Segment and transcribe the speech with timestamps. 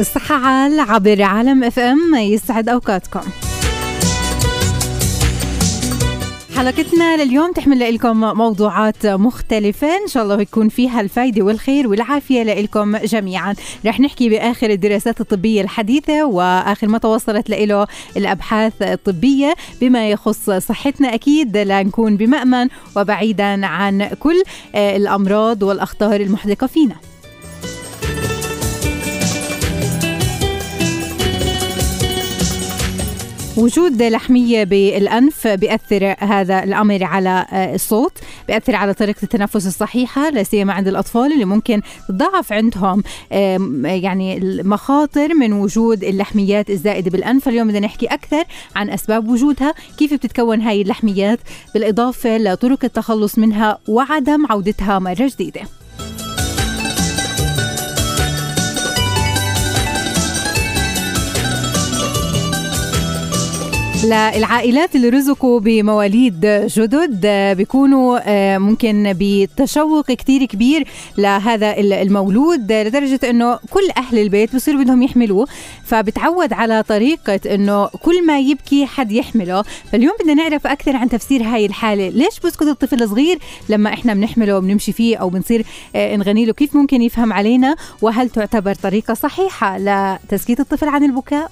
[0.00, 3.20] الصحة عال عبر عالم اف ام يسعد أوقاتكم.
[6.56, 9.86] حلقتنا لليوم تحمل لكم موضوعات مختلفة.
[9.86, 13.54] إن شاء الله يكون فيها الفايدة والخير والعافية لكم جميعا.
[13.86, 21.14] رح نحكي بآخر الدراسات الطبية الحديثة وآخر ما توصلت له الأبحاث الطبية بما يخص صحتنا
[21.14, 21.56] أكيد.
[21.56, 24.42] لنكون بمأمن وبعيدا عن كل
[24.74, 26.96] الأمراض والأخطار المحدقة فينا.
[33.60, 38.12] وجود لحمية بالأنف بيأثر هذا الأمر على آه، الصوت
[38.48, 43.02] بيأثر على طريقة التنفس الصحيحة لا سيما عند الأطفال اللي ممكن تضاعف عندهم
[43.84, 47.48] يعني المخاطر من وجود اللحميات الزائدة بالأنف.
[47.48, 48.44] اليوم بدنا نحكي أكثر
[48.76, 51.38] عن أسباب وجودها كيف بتتكون هاي اللحميات
[51.74, 55.79] بالإضافة لطرق التخلص منها وعدم عودتها مرة جديدة.
[64.04, 70.88] للعائلات اللي رزقوا بمواليد جدد آه، بيكونوا آه، ممكن بتشوق كتير كبير
[71.18, 75.46] لهذا المولود لدرجة إنه كل أهل البيت بصيروا بدهم يحملوه.
[75.84, 79.62] فبتعود على طريقة إنه كل ما يبكي حد يحمله.
[79.92, 82.08] فاليوم بدنا نعرف أكثر عن تفسير هاي الحالة.
[82.08, 83.38] ليش بسكت الطفل الصغير
[83.68, 85.64] لما إحنا بنحمله وبنمشي فيه أو بنصير
[85.96, 91.50] آه، نغني له؟ كيف ممكن يفهم علينا؟ وهل تعتبر طريقة صحيحة لتسكيت الطفل عن البكاء؟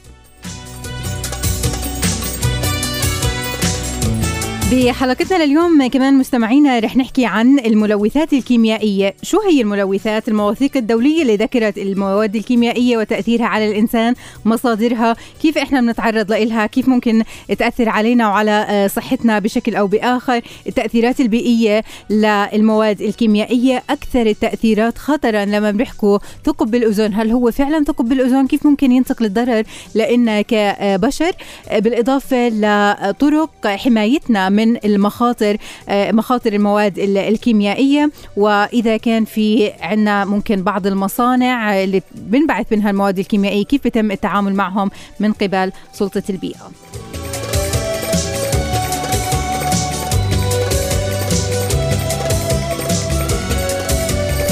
[4.72, 9.14] بحلقتنا لليوم كمان مستمعينا رح نحكي عن الملوثات الكيميائية.
[9.22, 14.14] شو هي الملوثات؟ المواثيق الدولية اللي ذكرت المواد الكيميائية وتأثيرها على الإنسان
[14.44, 17.22] مصادرها كيف إحنا بنتعرض لها كيف ممكن
[17.58, 20.40] تأثر علينا وعلى آه، صحتنا بشكل أو بآخر.
[20.66, 28.08] التأثيرات البيئية للمواد الكيميائية أكثر التأثيرات خطرا لما بنحكوا ثقب بالأذن هل هو فعلا ثقب
[28.08, 29.62] بالأذن كيف ممكن ينتقل الضرر
[29.94, 31.32] لنا كبشر
[31.72, 35.56] بالإضافة لطرق حمايتنا من المخاطر
[35.88, 38.10] آه، مخاطر المواد الكيميائية.
[38.36, 44.54] وإذا كان في عنا ممكن بعض المصانع اللي بنبعث منها المواد الكيميائية كيف بيتم التعامل
[44.54, 46.70] معهم من قبل سلطة البيئة.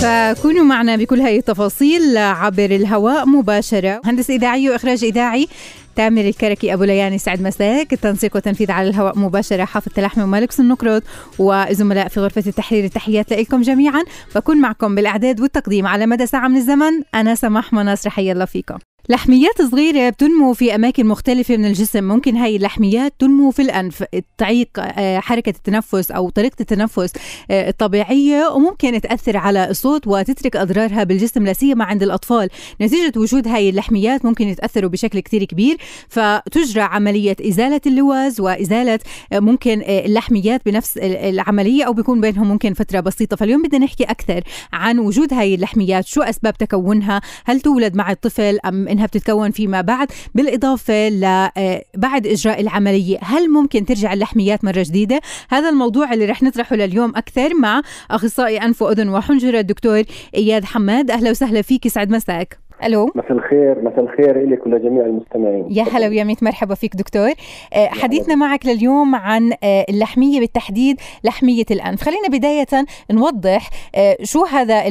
[0.03, 4.01] فكونوا معنا بكل هذه التفاصيل عبر الهواء مباشرة.
[4.05, 5.49] مهندس إذاعي وإخراج إذاعي
[5.97, 11.03] تامر الكركي أبو لياني سعد مساك التنسيق والتنفيذ على الهواء مباشرة حافظ تلحمي ومالك النقرط
[11.39, 16.57] وزملاء في غرفة التحرير التحيات لكم جميعا بكون معكم بالإعداد والتقديم على مدى ساعة من
[16.57, 17.03] الزمن.
[17.15, 18.79] أنا سماح مناصر حيا الله فيكم.
[19.09, 22.05] لحميات صغيرة بتنمو في أماكن مختلفة من الجسم.
[22.05, 24.05] ممكن هاي اللحميات تنمو في الأنف
[24.39, 27.13] تعيق آه، حركة التنفس أو طريقة التنفس
[27.51, 32.49] آه، الطبيعية وممكن تأثر على الصوت وتترك أضرارها بالجسم لا سيما عند الأطفال.
[32.81, 35.77] نتيجة وجود هاي اللحميات ممكن يتأثروا بشكل كتير كبير
[36.09, 38.99] فتجرى عملية إزالة اللوز وإزالة
[39.33, 43.37] آه، ممكن اللحميات بنفس العملية أو بيكون بينهم ممكن فترة بسيطة.
[43.37, 48.59] فاليوم بدنا نحكي أكثر عن وجود هاي اللحميات شو أسباب تكونها هل تولد مع الطفل
[48.65, 53.19] أم انها بتتكون فيما بعد بالإضافة لبعد آه، إجراء العملية.
[53.23, 58.59] هل ممكن ترجع اللحميات مرة جديدة؟ هذا الموضوع اللي رح نطرحه لليوم أكثر مع أخصائي
[58.59, 60.03] أنف وأذن وحنجرة الدكتور
[60.35, 61.11] إياد حماد.
[61.11, 62.66] أهلا وسهلا فيك يسعد مساك.
[62.85, 65.67] ألو؟ مساء الخير مساء الخير لك ولجميع المستمعين.
[65.71, 67.31] يا هلا ويا ميت مرحبا فيك دكتور.
[67.75, 72.03] آه، حديثنا معك لليوم عن آه، اللحمية بالتحديد لحمية الأنف.
[72.03, 74.83] خلينا بداية نوضح آه، شو هذا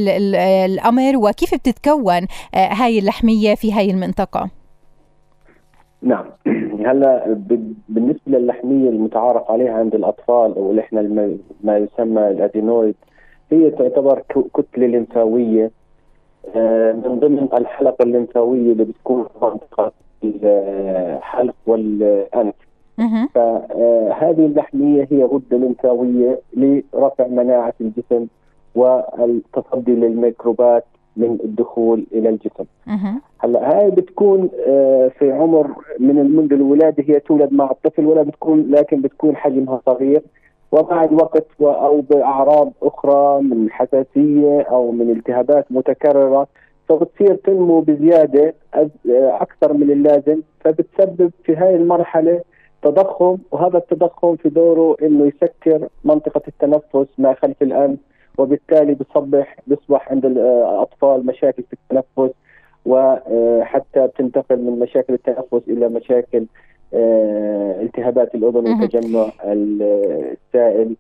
[0.66, 4.50] الأمر وكيف بتتكون هاي اللحمية في هاي المنطقة؟
[6.02, 6.26] نعم.
[6.88, 7.38] هلا
[7.90, 11.02] بالنسبة للحمية المتعارف عليها عند الأطفال أو اللي إحنا
[11.64, 12.96] ما يسمى الأدينويد
[13.52, 14.24] هي تعتبر
[14.54, 15.72] كتلة لمفاويه
[17.06, 19.92] من ضمن الحلقة الليمفاويه اللي بتكون في منطقة
[20.24, 22.54] الحلق والأنف.
[23.36, 28.28] فهذه اللحمية هي غدة لمفاويه لرفع مناعة الجسم
[28.76, 30.86] والتصدي للميكروبات
[31.18, 32.66] من الدخول إلى الجسم.
[33.40, 35.68] هلأ هاي بتكون آه، في عمر
[36.00, 40.22] من منذ الولادة هي تولد مع الطفل ولا بتكون لكن بتكون حجمها صغير.
[40.76, 46.48] ومع الوقت أو بأعراض أخرى من حساسية أو من التهابات متكررة
[46.90, 48.54] فبتصير تنمو بزيادة
[49.16, 52.42] أكثر من اللازم فبتسبب في هاي المرحلة
[52.82, 58.00] تضخم وهذا التضخم في دوره إنه يسكر منطقة التنفس ما خلف الانف
[58.38, 62.34] وبالتالي بصبح بيصبح عند الأطفال مشاكل في التنفس
[62.86, 66.46] وحتى بتنتقل من مشاكل التنفس إلى مشاكل
[66.94, 68.84] التهابات الأذن.
[68.84, 70.96] وتجمع السائل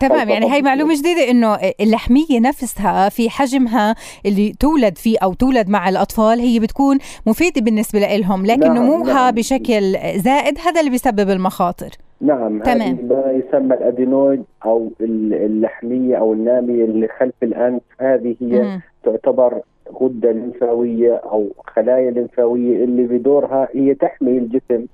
[0.00, 3.94] تمام يعني هي معلومة جديدة إنه اللحمية نفسها في حجمها
[4.26, 9.14] اللي تولد فيه أو تولد مع الأطفال هي بتكون مفيدة بالنسبة لهم لكن نعم، نموها
[9.14, 9.34] نعم.
[9.34, 9.82] بشكل
[10.16, 11.88] زائد هذا اللي بيسبب المخاطر
[12.20, 12.98] نعم تمام.
[13.08, 18.80] ما يسمى الأدينويد أو ال- اللحمية أو النامية اللي خلف الأنف هذه هي مم.
[19.04, 19.60] تعتبر
[19.94, 24.86] غدة لمفاويه أو خلايا لمفاويه اللي بدورها هي تحمي الجسم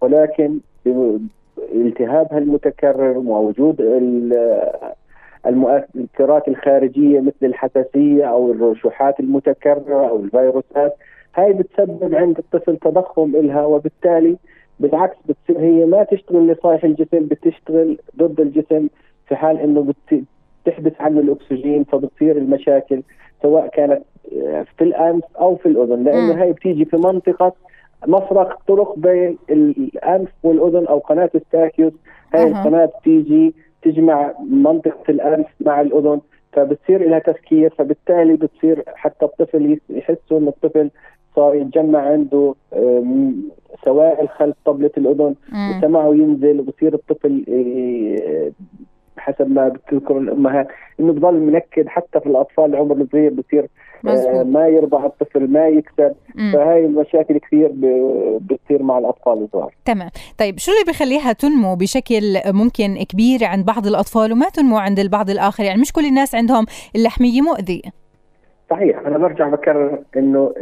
[0.00, 0.58] ولكن
[1.74, 4.58] التهابها المتكرر ووجود ال-
[5.46, 10.94] المؤثرات الخارجية مثل الحساسية أو الرشوحات المتكررة أو الفيروسات
[11.34, 14.36] هاي بتسبب عند الطفل تضخم إلها وبالتالي
[14.80, 18.88] بالعكس بتصير هي ما تشتغل لصالح الجسم بتشتغل ضد الجسم
[19.28, 19.80] في حال إنه
[20.64, 23.02] تحبس عنه الأكسجين فبتصير المشاكل
[23.42, 24.02] سواء كانت
[24.36, 26.04] آه، في الانف أو في الأذن.
[26.04, 27.52] لأنه هي بتيجي في منطقة
[28.06, 31.92] مفرق طرق بين الانف والأذن أو قناة الستاكيوس
[32.34, 32.46] هاي أها.
[32.48, 36.20] القناة بتيجي تجمع منطقة الانف مع الأذن
[36.52, 40.90] فبتصير لها تفكير فبالتالي بتصير حتى الطفل يحسوا ان الطفل
[41.36, 42.54] صار يتجمع عنده
[43.84, 45.34] سوائل خلف طبلة الأذن.
[45.78, 48.50] وسمعه ينزل وبصير الطفل آه،
[49.18, 50.68] حسب ما بتذكر الأمهات
[51.00, 53.68] إنه بضل منكد حتى في الأطفال العمر الصغير بصير
[54.06, 56.52] آه، ما يرضع الطفل ما يكسر مم.
[56.52, 57.72] فهاي المشاكل كثير
[58.40, 59.74] بتصير مع الأطفال الصغار.
[59.84, 60.10] تمام.
[60.38, 65.30] طيب شو اللي بيخليها تنمو بشكل ممكن كبير عند بعض الأطفال وما تنمو عند البعض
[65.30, 66.66] الآخر؟ يعني مش كل الناس عندهم
[66.96, 68.07] اللحمية مؤذية.
[68.70, 70.52] صحيح أنا برجع بكرر إنه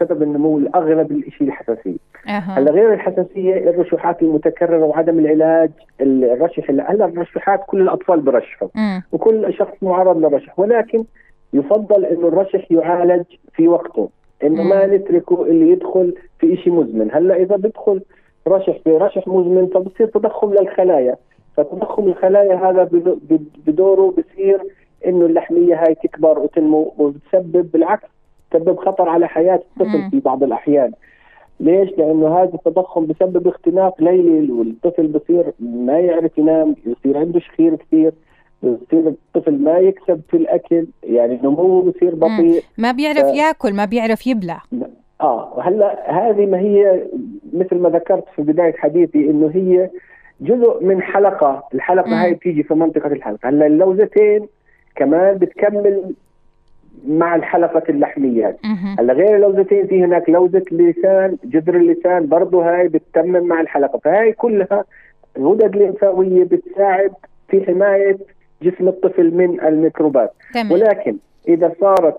[0.00, 1.96] سبب النمو الأغلب الشيء الحساسية.
[2.28, 2.58] أها.
[2.58, 5.70] هلا غير الحساسية الرشوحات المتكررة وعدم العلاج
[6.00, 8.68] الرشح هلا الرشوحات كل الأطفال برشحوا.
[9.12, 11.04] وكل شخص معرض للرشح ولكن
[11.52, 14.08] يفضل إنه الرشح يعالج في وقته
[14.44, 17.08] إنه ما نتركه اللي يدخل في شيء مزمن.
[17.12, 18.00] هلا إذا بدخل
[18.48, 21.16] رشح في رشح مزمن فبصير تضخم للخلايا.
[21.56, 24.60] فتضخم الخلايا هذا بدو- بد- بدوره بصير
[25.06, 28.08] إنه اللحمية هاي تكبر وتنمو وبتسبب بالعكس
[28.50, 29.60] تسبب خطر على حياة.
[29.80, 30.92] الطفل في بعض الأحيان
[31.60, 37.74] ليش؟ لأنه هذا التضخم بسبب اختناق ليلي والطفل بصير ما يعرف ينام، يصير عنده شخير
[37.76, 38.12] كثير،
[38.62, 43.84] بصير الطفل ما يكسب في الأكل، يعني نموه بصير بطيء، ما بيعرف ف- ياكل ما
[43.84, 44.62] بيعرف يبلع
[45.20, 47.04] آه هلا هذه ما هي
[47.52, 49.90] مثل ما ذكرت في بداية حديثي إنه هي
[50.40, 52.14] جزء من حلقة، الحلقة مم.
[52.14, 54.48] هاي بتيجي في منطقة الحلقة، هلأ اللوزتين
[54.96, 56.14] كمان بتكمل
[57.08, 58.58] مع الحلقة اللحميات.
[58.64, 58.96] مهم.
[58.98, 64.32] هلا غير اللوزتين في هناك لوزة اللسان جذر اللسان برضه هاي بتتمم مع الحلقة فهاي
[64.32, 64.84] كلها
[65.38, 67.12] غدد لمفاوية بتساعد
[67.48, 68.18] في حماية
[68.62, 71.16] جسم الطفل من الميكروبات تمام ولكن
[71.48, 72.16] إذا صارت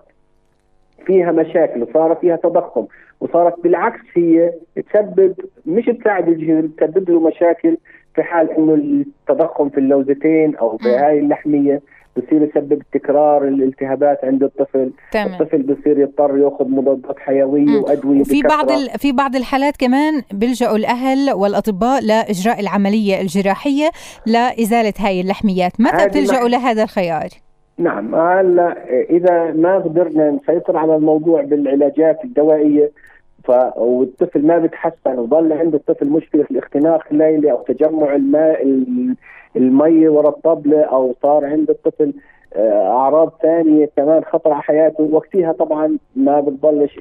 [1.06, 2.86] فيها مشاكل وصار فيها تضخم
[3.20, 5.34] وصارت بالعكس هي تسبب
[5.66, 7.76] مش تساعد الجسم تسبب له مشاكل
[8.14, 10.88] في حال إنه التضخم في اللوزتين أو في.
[10.88, 11.80] هاي اللحمية
[12.16, 17.82] بصير يسبب تكرار الالتهابات عند الطفل تمام الطفل بصير يضطر يأخذ مضادات حيوية مم.
[17.82, 18.70] وأدوية وفي بعض.
[18.70, 18.88] ال...
[18.98, 23.90] في بعض الحالات كمان بيلجأوا الأهل والأطباء لإجراء العملية الجراحية
[24.26, 27.28] لإزالة هاي اللحميات متى بتلجأوا لهذا الخيار
[27.78, 28.76] نعم هلا
[29.10, 32.90] إذا ما قدرنا نسيطر على الموضوع بالعلاجات الدوائية
[33.44, 39.16] ف والطفل ما بتحسن وظل عند الطفل مشكلة في الاختناق الليلي أو تجمع الماء ال-
[39.56, 42.12] المي ورا الطبلة أو صار عند الطفل
[42.56, 45.08] آه، أعراض ثانية كمان خطر على حياته.
[45.12, 47.00] وقتها طبعا ما بتضلش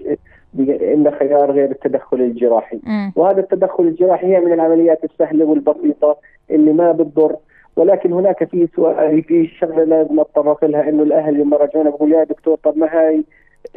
[0.60, 2.80] عندنا خيار غير التدخل الجراحي.
[2.84, 3.14] مم.
[3.16, 6.18] وهذا التدخل الجراحي هي من العمليات السهلة والبسيطة
[6.52, 7.36] اللي ما بتضر.
[7.76, 12.24] ولكن هناك في سؤال في شغلة لازم نتطرق لها إنه الأهل لما رجعونا بقول يا
[12.24, 13.24] دكتور طب ما هاي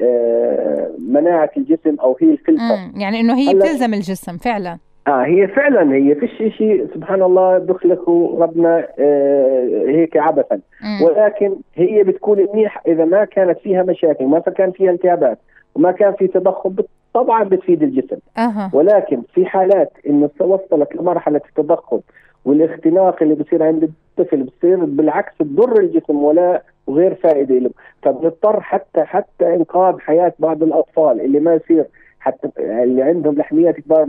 [0.02, 2.90] آه، مناعة الجسم أو هي الفلتر.
[2.96, 4.78] يعني إنه هي بتلزم الجسم فعلا.
[5.08, 10.60] آه هي فعلا هي فيش شيء سبحان الله بخلقه ربنا آه هيك عبثا.
[10.82, 11.02] مم.
[11.06, 15.38] ولكن هي بتكون منيح إذا ما كانت فيها مشاكل ما كان فيها التهابات
[15.74, 16.74] وما كان في تضخم
[17.14, 18.16] طبعا بتفيد الجسم.
[18.38, 18.70] أها.
[18.72, 22.00] ولكن في حالات انه وصلت لمرحله التضخم
[22.44, 23.82] والاختناق اللي بصير عند
[24.18, 27.70] الطفل بصير بالعكس تضر الجسم ولا وغير فائدة له.
[28.02, 31.84] فبنضطر حتى حتى إنقاذ حياة بعض الأطفال اللي ما يصير
[32.24, 34.06] حتى اللي عندهم لحميات كبار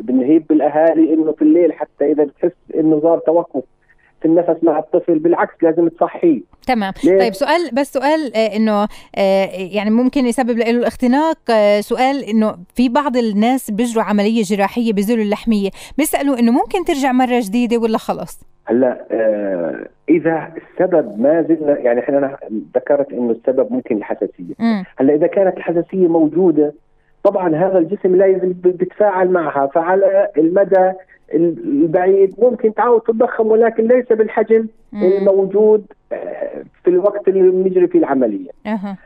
[0.00, 3.62] بنهيب بالأهالي إنه في الليل حتى إذا بتحس إنه صار توقف
[4.20, 6.40] في النفس مع الطفل بالعكس لازم تصحيه.
[6.66, 6.92] تمام.
[7.04, 8.82] ليه؟ طيب سؤال بس سؤال آه إنه
[9.16, 14.92] آه يعني ممكن يسبب له الاختناق آه سؤال إنه في بعض الناس بيجروا عملية جراحية
[14.92, 21.42] بيزيلوا اللحمية بيسألوا إنه ممكن ترجع مرة جديدة ولا خلص؟ هلأ آه إذا السبب ما
[21.42, 22.36] زلنا يعني إحنا
[22.76, 24.54] ذكرت إنه السبب ممكن الحساسية.
[24.98, 26.74] هلأ إذا كانت الحساسية موجودة
[27.24, 30.92] طبعا هذا الجسم لا يزال بيتفاعل معها فعلى المدى
[31.34, 35.02] البعيد ممكن تعاود تتضخم ولكن ليس بالحجم مم.
[35.02, 38.50] الموجود آه، في الوقت اللي بنجري فيه العملية.
[38.66, 38.96] أه.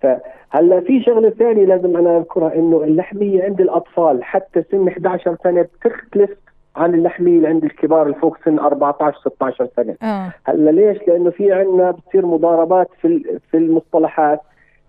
[0.00, 5.62] فهلا في شغلة ثانية لازم أنا أذكرها إنه اللحمية عند الأطفال حتى سن 11 سنة
[5.62, 6.30] بتختلف
[6.76, 9.94] عن اللحمية اللي عند الكبار اللي فوق سن 14 16 سنة.
[10.02, 10.32] أه.
[10.44, 14.40] هلا ليش؟ لأنه في عندنا بتصير مضاربات في في المصطلحات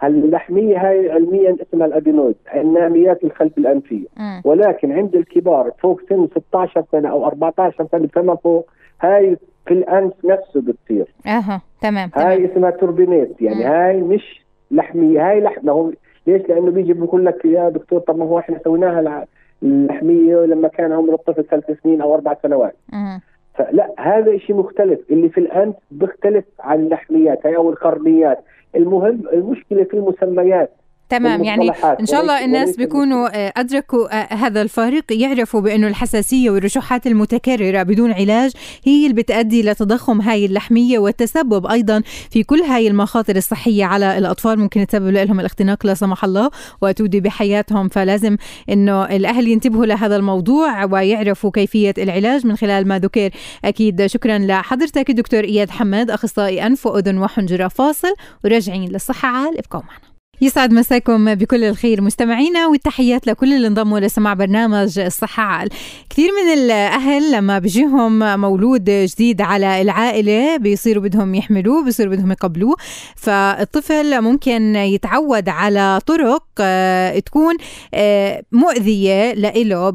[0.07, 4.41] اللحمية هاي علميا اسمها الادينويد الناميات الخلف الأنفية م.
[4.43, 8.69] ولكن عند الكبار فوق سن 16 سنة أو 14 سنة فما فوق
[9.01, 12.51] هاي في الأنف نفسه بتصير أها تمام هاي تمام.
[12.51, 13.67] اسمها توربينيت يعني م.
[13.67, 15.91] هاي مش لحمية هاي لحمة هو
[16.27, 19.25] ليش؟ لأنه بيجي بيقول لك يا دكتور طب ما هو إحنا سويناها
[19.63, 23.17] اللحمية لما كان عمر الطفل ثلاث سنين أو أربع سنوات م.
[23.53, 28.39] فلا هذا شيء مختلف اللي في الأنف بيختلف عن اللحميات هي أو القرنيات
[28.75, 30.71] المهم المشكلة في المسميات.
[31.09, 36.49] تمام يعني إن شاء الله الناس بيكونوا آه، أدركوا آه، هذا الفارق يعرفوا بانه الحساسية
[36.49, 38.51] والرشوحات المتكررة بدون علاج
[38.83, 44.59] هي اللي بتؤدي لتضخم هاي اللحمية والتسبب أيضا في كل هاي المخاطر الصحية على الأطفال.
[44.59, 47.87] ممكن تسبب لهم الاختناق لا سمح الله وتودي بحياتهم.
[47.89, 48.37] فلازم
[48.69, 53.29] إنه الأهل ينتبهوا لهذا الموضوع ويعرفوا كيفية العلاج من خلال ما ذكر.
[53.65, 58.13] أكيد شكرا لحضرتك دكتور إياد حماد أخصائي أنف وأذن وحنجرة فاصل.
[58.45, 60.04] وراجعين للصحة عال ابقوا معنا.
[60.41, 65.69] يسعد مساكم بكل الخير مستمعينا والتحيات لكل اللي انضموا لسماع برنامج الصحة عال
[66.09, 72.75] كثير من الأهل لما بيجيهم مولود جديد على العائلة بيصيروا بدهم يحملوه بيصيروا بدهم يقبلوه.
[73.15, 77.55] فالطفل ممكن يتعود على طرق آه، تكون
[77.93, 79.89] آه، مؤذية لإله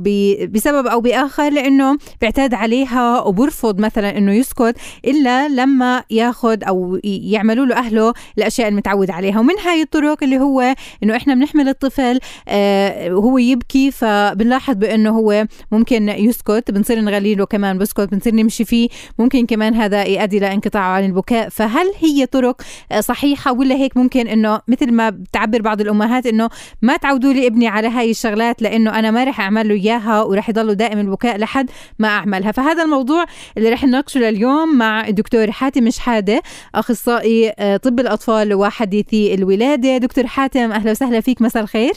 [0.47, 7.67] بسبب أو بآخر لأنه بيعتاد عليها وبرفض مثلا أنه يسكت إلا لما ياخذ أو يعملوا
[7.67, 9.41] له أهله الأشياء المتعود عليها.
[9.41, 12.19] ومن هاي الطرق اللي هو إنه إحنا بنحمل الطفل
[12.49, 18.65] آه وهو يبكي فبنلاحظ بإنه هو ممكن يسكت بنصير نغلي له كمان بسكت بنصير نمشي
[18.65, 21.49] فيه ممكن كمان هذا يؤدي لانقطاعه عن البكاء.
[21.49, 26.49] فهل هي طرق آه، صحيحة ولا هيك ممكن إنه مثل ما بتعبر بعض الأمهات إنه
[26.83, 30.49] ما تعودوا لي ابني على هاي الشغلات لإنه أنا ما رح أعمل له إياها ورح
[30.49, 33.25] يضل دائم البكاء لحد ما أعملها؟ فهذا الموضوع
[33.57, 36.43] اللي رح نناقشه لليوم مع الدكتور حاتم شحادة
[36.75, 39.97] أخصائي آه، طب الأطفال وحديثي الولادة.
[39.99, 41.93] دكتور دكتور حاتم أهلا وسهلا فيك مساء الخير.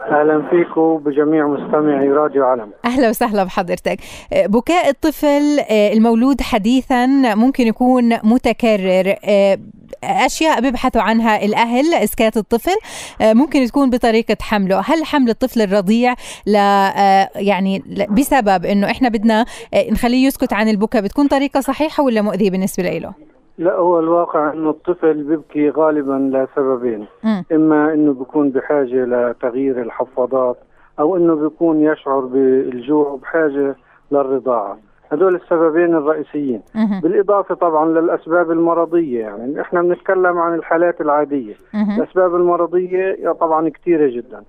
[0.00, 3.98] أهلا فيك وبجميع مستمعي راديو علم أهلا وسهلا بحضرتك.
[4.32, 9.14] بكاء الطفل آه، المولود حديثا ممكن يكون متكرر.
[9.24, 9.58] آه،
[10.04, 12.76] أشياء بيبحثوا عنها الأهل إسكات الطفل
[13.20, 14.80] آه، ممكن تكون بطريقة حمله.
[14.86, 16.14] هل حمل الطفل الرضيع
[16.46, 16.54] ل
[17.36, 19.44] يعني بسبب إنه إحنا بدنا
[19.90, 24.70] نخليه يسكت عن البكاء بتكون طريقة صحيحة ولا مؤذية بالنسبة له؟ لا هو الواقع انه
[24.70, 27.42] الطفل بيبكي غالبا لسببين م.
[27.52, 30.56] إما إنه بيكون بحاجة لتغيير الحفاضات
[30.98, 33.76] أو إنه بيكون يشعر بالجوع وبحاجه
[34.10, 34.78] للرضاعة
[35.12, 37.00] هدول السببين الرئيسيين م.
[37.00, 41.90] بالإضافة طبعا للأسباب المرضية يعني إحنا بنتكلم عن الحالات العادية م.
[42.00, 44.42] الأسباب المرضية طبعا كثيرة جدا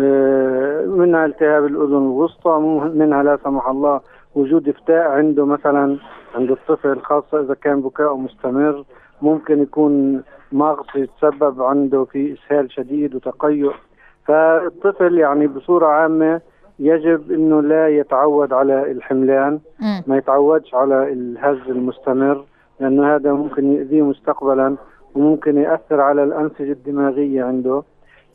[0.00, 2.58] آه، منها التهاب الأذن الوسطى
[2.94, 4.00] منها لا سمح الله
[4.36, 5.96] وجود افتاء عنده مثلا
[6.34, 8.84] عند الطفل خاصة إذا كان بكاءه مستمر
[9.22, 13.72] ممكن يكون مغص يتسبب عنده في إسهال شديد وتقيؤ.
[14.24, 16.40] فالطفل يعني بصورة عامة
[16.78, 19.60] يجب إنه لا يتعود على الحملان
[20.06, 22.44] ما يتعودش على الهز المستمر
[22.80, 24.76] لأنه هذا ممكن يؤذيه مستقبلا
[25.14, 27.82] وممكن يأثر على الأنسجة الدماغية عنده.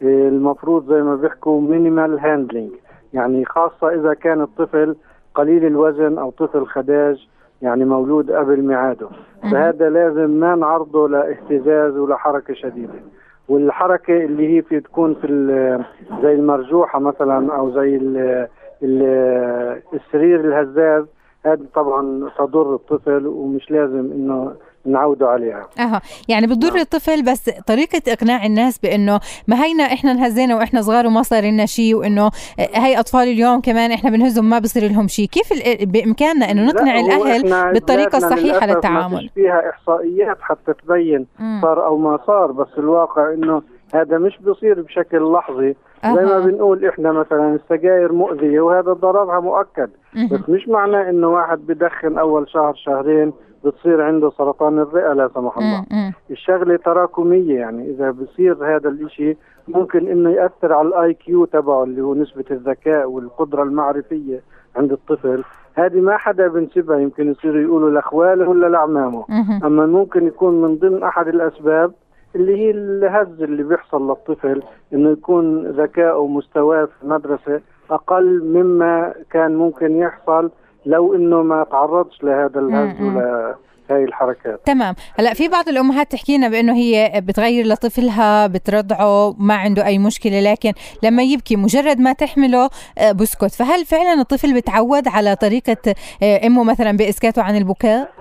[0.02, 2.72] المفروض زي ما بيحكوا minimal handling
[3.14, 4.96] يعني خاصة إذا كان الطفل
[5.36, 7.28] قليل الوزن أو طفل خداج
[7.62, 9.08] يعني مولود قبل ميعاده.
[9.52, 12.94] فهذا لازم ما نعرضه لاهتزاز ولا حركه شديدة.
[13.50, 15.28] والحركة اللي هي في تكون في
[16.22, 18.48] زي المرجوحة مثلا أو زي ال
[18.84, 19.04] ال
[19.94, 21.06] السرير الهزاز
[21.46, 24.54] هذه طبعا تضر الطفل ومش لازم إنه
[24.86, 25.68] نعودوا عليها.
[25.80, 26.02] أها.
[26.30, 26.80] يعني بتضر نعم.
[26.80, 31.66] الطفل بس طريقة إقناع الناس بإنه ما هينا إحنا انهزينا وإحنا صغار وما صار لنا
[31.66, 35.50] شيء وإنه هي أطفال اليوم كمان إحنا بنهزهم ما بصير لهم شيء كيف
[35.84, 41.28] بإمكاننا إنه نقنع الأهل بالطريقة الصحيحة للتعامل ما فيها إحصائيات حتى تبين
[41.62, 43.62] صار أو ما صار بس الواقع إنه
[43.94, 45.76] هذا مش بصير بشكل لحظي.
[46.04, 46.16] أه.
[46.16, 49.90] زي ما بنقول إحنا مثلا السجاير مؤذية وهذا ضررها مؤكد.
[50.18, 50.28] أه.
[50.32, 53.34] بس مش معناه إنه واحد بدخن أول شهر شهرين
[53.66, 55.86] بتصير عنده سرطان الرئة لا سمح الله.
[56.32, 57.90] الشغلة تراكمية يعني.
[57.90, 59.38] إذا بصير هذا الإشي
[59.68, 64.42] ممكن إنه يأثر على ال IQ تبعه اللي هو نسبة الذكاء والقدرة المعرفية
[64.76, 65.44] عند الطفل.
[65.76, 69.26] هذه ما حدا بنسبها يمكن يصيروا يقولوا لأخواله ولا لأعمامه.
[69.66, 71.92] أما ممكن يكون من ضمن أحد الأسباب
[72.36, 74.64] اللي هي الهز اللي بيحصل للطفل
[74.94, 80.52] إنه يكون ذكاءه ومستواه في المدرسة أقل مما كان ممكن يحصل
[80.86, 83.56] لو إنه ما تعرضش لهذا الهز ولا
[83.90, 84.62] هاي الحركات.
[84.66, 84.96] تمام.
[85.20, 90.52] هلأ في بعض الأمهات تحكي لنا بأنه هي بتغير لطفلها بترضعه ما عنده أي مشكلة
[90.52, 90.72] لكن
[91.04, 93.52] لما يبكي مجرد ما تحمله آه، بسكت.
[93.52, 98.12] فهل فعلا الطفل بتعود على طريقة آه، أمه مثلا بإسكاته عن البكاء؟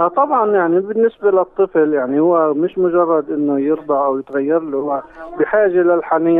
[0.00, 5.02] آه طبعا يعني بالنسبة للطفل يعني هو مش مجرد إنه يرضع أو يتغير له هو
[5.38, 5.82] بحاجة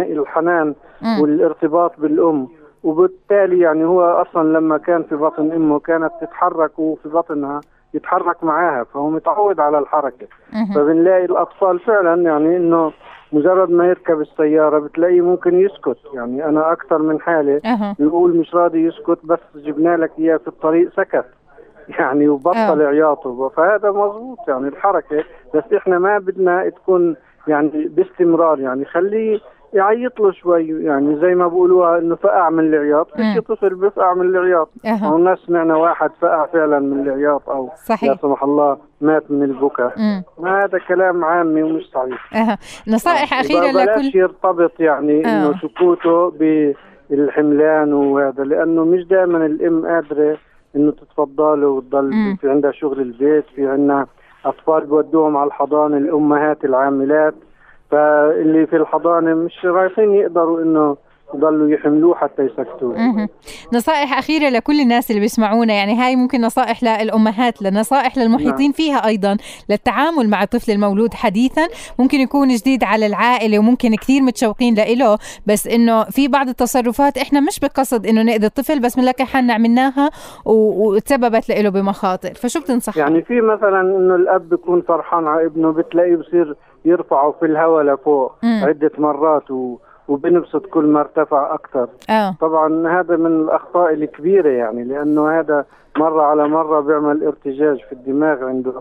[0.09, 0.75] للحنان
[1.21, 2.49] والارتباط بالأم.
[2.83, 7.61] وبالتالي يعني هو أصلا لما كان في بطن أمه كانت تتحرك وفي بطنها
[7.95, 10.27] يتحرك معاها فهو متعود على الحركة.
[10.75, 12.93] فبنلاقي الأطفال فعلا يعني إنه
[13.33, 15.99] مجرد ما يركب السيارة بتلاقيه ممكن يسكت.
[16.15, 17.61] يعني أنا أكثر من حالة
[17.99, 21.25] بيقول مش راضي يسكت بس جبنا لك إياه في الطريق سكت.
[21.99, 22.87] يعني وبطل آه.
[22.87, 23.49] عياطه.
[23.49, 27.17] فهذا مضبوط يعني الحركة بس إحنا ما بدنا تكون
[27.49, 28.61] يعني باستمرار.
[28.61, 29.41] يعني خليه
[29.77, 33.11] يعيط له شوي يعني زي ما بقولوها إنه فقع من العياط.
[33.17, 34.69] في طفل بفقع من العياط.
[34.87, 35.15] أه.
[35.15, 38.11] وناس سمعنا واحد فقع فعلا من العياط أو صحيح.
[38.11, 39.93] لا سمح الله مات من البكاء.
[40.39, 42.37] ما هذا كلام عامي ومش صحيح.
[42.37, 42.59] أه.
[42.89, 45.29] نصائح أخيرة لكل يرتبط يعني أه.
[45.29, 46.33] إنه سكوته
[47.11, 50.37] بالحملان وهذا لأنه مش دائما الأم قادرة
[50.77, 54.07] إنه تتفضل وتضل في عندها شغل البيت في عندنا
[54.45, 57.35] أطفال بودوهم على الحضانة الأمهات العاملات.
[57.91, 60.97] فاللي في الحضانة مش رايحين يقدروا إنه
[61.35, 63.29] يضلوا يحملوه حتى يسكتوه.
[63.73, 68.73] نصائح أخيرة لكل الناس اللي بيسمعونا يعني هاي ممكن نصائح للأمهات لنصائح للمحيطين نعم.
[68.73, 69.37] فيها أيضا
[69.71, 71.63] للتعامل مع الطفل المولود حديثا.
[71.99, 77.41] ممكن يكون جديد على العائلة وممكن كثير متشوقين لإله بس إنه في بعض التصرفات إحنا
[77.41, 80.11] مش بقصد إنه نأذي الطفل بس بنلاقي حالنا عملناها
[80.45, 82.35] وتسببت لإله بمخاطر.
[82.35, 87.47] فشو بتنصح؟ يعني في مثلا إنه الأب بيكون فرحان على ابنه بتلاقيه بصير يرفعه في
[87.47, 88.61] الهواء لفوق مم.
[88.65, 89.77] عدة مرات و
[90.09, 92.35] وبنبسط كل ما ارتفع أكثر آه.
[92.41, 95.65] طبعا هذا من الأخطاء الكبيرة يعني لأنه هذا
[95.99, 98.73] مرة على مرة بيعمل ارتجاج في الدماغ عنده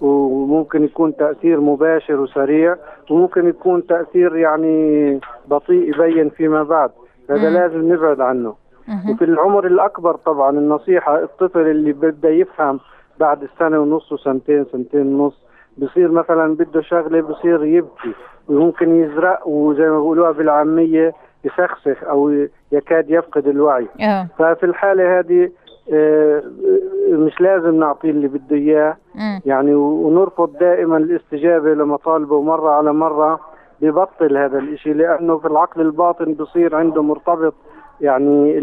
[0.00, 2.76] وممكن يكون تأثير مباشر وسريع
[3.10, 6.90] وممكن يكون تأثير يعني بطيء يبين فيما بعد
[7.30, 8.54] هذا لازم نبعد عنه
[8.88, 9.10] مم.
[9.10, 12.80] وفي العمر الأكبر طبعا النصيحة الطفل اللي بده يفهم
[13.20, 15.44] بعد السنة ونص وسنتين سنتين ونص
[15.78, 18.14] بصير مثلا بده شغلة بصير يبكي
[18.48, 21.12] وممكن يزرق وزي ما بيقولوها بالعامية
[21.44, 23.88] يسخسخ أو يكاد يفقد الوعي.
[24.00, 24.28] أه.
[24.38, 25.50] ففي الحالة هذه
[25.92, 26.42] آه،
[27.10, 28.96] مش لازم نعطيه اللي بده إياه.
[29.46, 33.40] يعني ونرفض دائما الاستجابة لمطالبه مرة على مرة
[33.80, 37.54] ببطل هذا الإشي لأنه في العقل الباطن بصير عنده مرتبط
[38.00, 38.58] يعني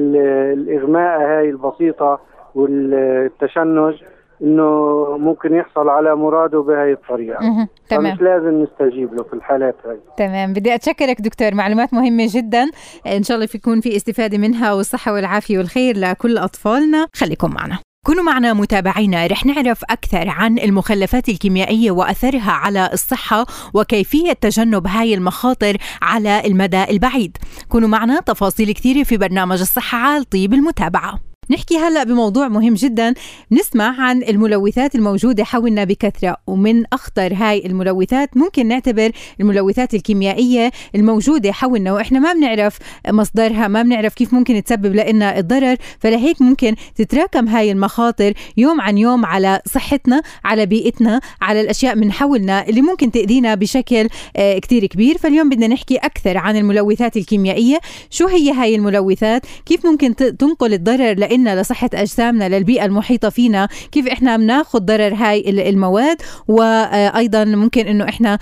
[0.54, 2.20] الإغماء هاي البسيطة
[2.56, 4.04] والتشنج.
[4.44, 4.72] إنه
[5.18, 7.68] ممكن يحصل على مراده بهي الطريقة.
[7.90, 8.14] تمام.
[8.14, 10.00] مش لازم نستجيب له في الحالات هاي.
[10.18, 10.54] تمام.
[10.54, 11.54] بدي أتشكرك دكتور.
[11.56, 12.70] معلومات مهمة جدا.
[13.08, 17.08] إن شاء الله يكون في استفادة منها والصحة والعافية والخير لكل أطفالنا.
[17.16, 17.80] خليكم معنا.
[18.06, 19.28] كونوا معنا متابعينا.
[19.28, 26.84] رح نعرف أكثر عن المخلفات الكيميائية وأثرها على الصحة وكيفية تجنب هاي المخاطر على المدى
[26.90, 27.38] البعيد.
[27.70, 31.31] كونوا معنا تفاصيل كثيرة في برنامج الصحة على طيب المتابعة.
[31.52, 33.14] نحكي هلا بموضوع مهم جدا.
[33.52, 41.52] نسمع عن الملوثات الموجودة حولنا بكثرة ومن أخطر هاي الملوثات ممكن نعتبر الملوثات الكيميائية الموجودة
[41.52, 45.76] حولنا وإحنا ما بنعرف مصدرها ما بنعرف كيف ممكن تسبب لنا الضرر.
[46.00, 52.12] فلهيك ممكن تتراكم هاي المخاطر يوم عن يوم على صحتنا على بيئتنا على الأشياء من
[52.12, 55.18] حولنا اللي ممكن تأذينا بشكل آه، كتير كبير.
[55.18, 57.80] فاليوم بدنا نحكي أكثر عن الملوثات الكيميائية.
[58.10, 63.68] شو هي هاي الملوثات؟ كيف ممكن تنقل الضرر لنا إلنا لصحة أجسامنا للبيئة المحيطة فينا.
[63.92, 68.40] كيف إحنا بناخذ ضرر هاي المواد؟ وأيضا ممكن إنه إحنا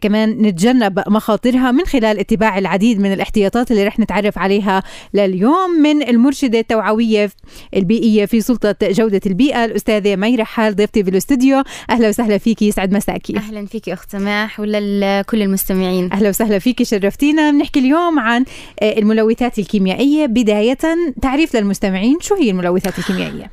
[0.00, 4.82] كمان نتجنب مخاطرها من خلال اتباع العديد من الاحتياطات اللي رح نتعرف عليها
[5.14, 7.30] لليوم من المرشدة التوعوية
[7.76, 11.62] البيئية في سلطة جودة البيئة الأستاذة مي رحال ضيفتي في الاستوديو.
[11.90, 16.12] أهلا وسهلا فيكي يسعد مساكي أهلا فيكي أخت سماح ولكل المستمعين.
[16.12, 17.50] أهلا وسهلا فيكي شرفتينا.
[17.50, 18.44] بنحكي اليوم عن
[18.82, 20.78] آه، الملوثات الكيميائية بداية
[21.22, 23.50] تعريف للمستمعين شو هي الملوثات الكيميائية؟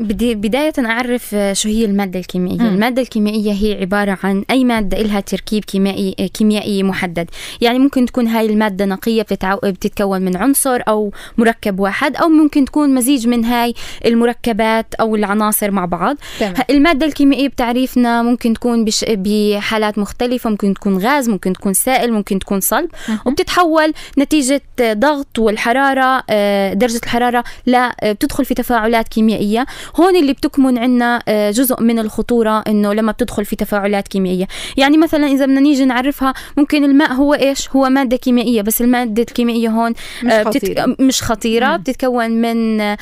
[0.00, 2.66] بدي بداية أعرف آه، شو هي المادة الكيميائية م.
[2.66, 8.06] المادة الكيميائية هي عبارة عن أي مادة إلها تركيب كيميائي آه، كيميائي محدد يعني ممكن
[8.06, 9.58] تكون هاي المادة نقية بتتعو...
[9.64, 13.74] بتتكون من عنصر أو مركب واحد أو ممكن تكون مزيج من هاي
[14.06, 16.54] المركبات أو العناصر مع بعض تمام.
[16.70, 19.04] المادة الكيميائية بتعريفنا ممكن تكون بش...
[19.08, 23.12] بحالات مختلفة ممكن تكون غاز ممكن تكون سائل ممكن تكون صلب م.
[23.26, 30.78] وبتتحول نتيجة ضغط والحرارة آه، درجة الحرارة لا بتدخل في تفاعلات كيميائية هون اللي بتكمن
[30.78, 34.48] عندنا آه، جزء من الخطورة إنه لما بتدخل في تفاعلات كيميائية.
[34.76, 39.22] يعني مثلا إذا بدنا نيجي نعرفها ممكن الماء هو إيش؟ هو مادة كيميائية بس المادة
[39.22, 39.90] الكيميائية هون
[40.24, 41.00] مش آه، خطيرة, بتت...
[41.00, 41.76] مش خطيرة.
[41.76, 42.98] بتتكون من آه،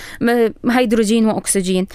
[0.70, 1.86] هيدروجين وأكسجين.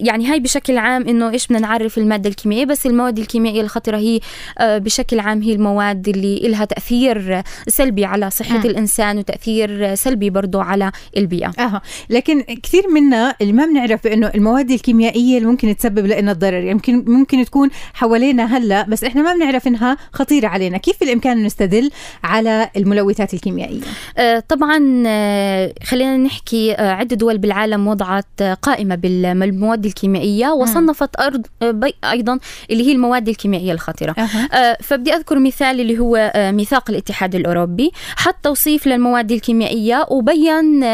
[0.00, 4.20] يعني هاي بشكل عام إنه إيش بدنا نعرف المادة الكيميائية بس المواد الكيميائية الخطيره هي
[4.60, 8.64] بشكل عام هي المواد اللي لها تأثير سلبي على صحة مم.
[8.64, 11.52] الإنسان وتأثير سلبي برضه على البيئة.
[11.58, 11.82] أها.
[12.10, 16.64] لكن كثير منا اللي ما بنعرف إنه المواد الكيميائية اللي ممكن تسبب لنا الضرر.
[16.64, 20.78] يمكن يعني ممكن تكون حوالينا هلأ بس إحنا ما بنعرف إنها خطيرة علينا.
[20.78, 21.90] كيف بالإمكان نستدل
[22.24, 23.80] على الملوثات الكيميائية؟
[24.18, 31.46] آه طبعا آه خلينا نحكي آه عدة دول بالعالم وضعت قائمة بالمواد الكيميائية وصنفت أرض
[31.62, 32.38] آه أيضا
[32.70, 34.14] اللي هي المواد الكيميائية الخطيرة.
[34.52, 34.76] أه.
[34.82, 37.90] فبدي أذكر مثال اللي هو ميثاق الاتحاد الأوروبي.
[38.16, 40.84] حط توصيف للمواد الكيميائية وبين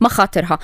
[0.00, 0.58] مخاطرها.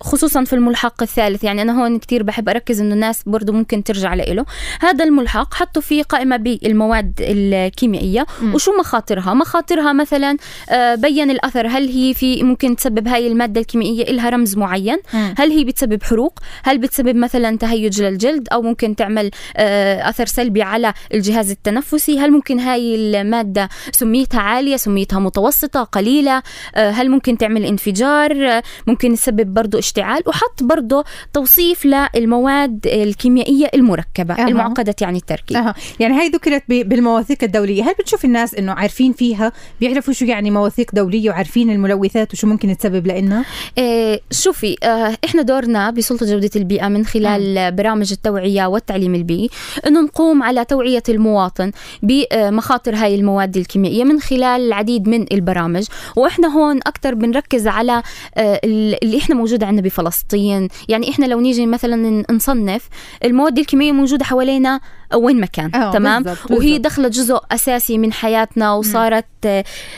[0.00, 4.14] خصوصا في الملحق الثالث يعني أنا هون كتير بحب أركز إنه الناس برضو ممكن ترجع
[4.14, 4.44] له
[4.80, 8.26] هذا الملحق حطوا فيه قائمة بالمواد الكيميائية.
[8.42, 8.54] م.
[8.54, 10.36] وشو مخاطرها؟ مخاطرها مثلا
[10.70, 15.34] آه، بين الأثر هل هي في ممكن تسبب هاي المادة الكيميائية إلها رمز معين؟ م.
[15.38, 20.62] هل هي بتسبب حروق؟ هل بتسبب مثلا تهيج للجلد؟ أو ممكن تعمل آه، أثر سلبي
[20.62, 26.42] على الجهاز التنفسي؟ هل ممكن هاي المادة سميتها عالية سميتها متوسطة قليلة؟
[26.74, 31.04] آه، هل ممكن تعمل انفجار؟ ممكن تسبب برضو اشتعال؟ وحط برضو
[31.36, 34.48] توصيف للمواد الكيميائية المركبة أه.
[34.48, 35.74] المعقدة يعني التركيب أه.
[36.00, 40.94] يعني هاي ذكرت بالمواثيق الدولية هل بتشوف الناس إنه عارفين فيها بيعرفوا شو يعني مواثيق
[40.94, 43.44] دولية وعارفين الملوثات وشو ممكن تسبب لنا
[43.78, 47.70] إيه شوفي آه إحنا دورنا بسلطة جودة البيئة من خلال أه.
[47.70, 49.50] برامج التوعية والتعليم البيئي
[49.86, 51.72] إنه نقوم على توعية المواطن
[52.02, 58.02] بمخاطر هاي المواد الكيميائية من خلال العديد من البرامج وإحنا هون أكثر بنركز على
[58.36, 62.88] آه، اللي إحنا موجود عندنا بفلسطين يعني إحنا لو نيجي مثلا نصنف
[63.24, 64.80] المواد الكيميائية موجودة حوالينا
[65.14, 69.26] وين ما كان تمام؟ بالزبط وهي دخلت جزء أساسي من حياتنا وصارت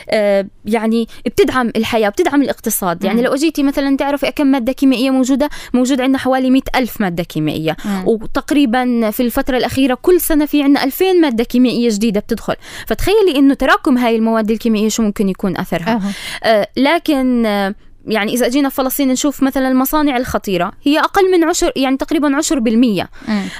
[0.09, 3.03] آه يعني بتدعم الحياة بتدعم الاقتصاد.
[3.03, 7.23] يعني لو أجيتي مثلا تعرفي كم مادة كيميائية موجودة موجود عندنا حوالي مئة ألف مادة
[7.23, 7.77] كيميائية.
[7.85, 8.03] مم.
[8.07, 12.55] وتقريبا في الفترة الأخيرة كل سنة في عندنا 2000 مادة كيميائية جديدة بتدخل.
[12.87, 16.01] فتخيلي إنه تراكم هاي المواد الكيميائية شو ممكن يكون أثرها.
[16.43, 17.75] آه لكن آه
[18.09, 22.35] يعني إذا أجينا في فلسطين نشوف مثلا المصانع الخطيرة هي أقل من عشر يعني تقريبا
[22.35, 23.09] عشر بالمية.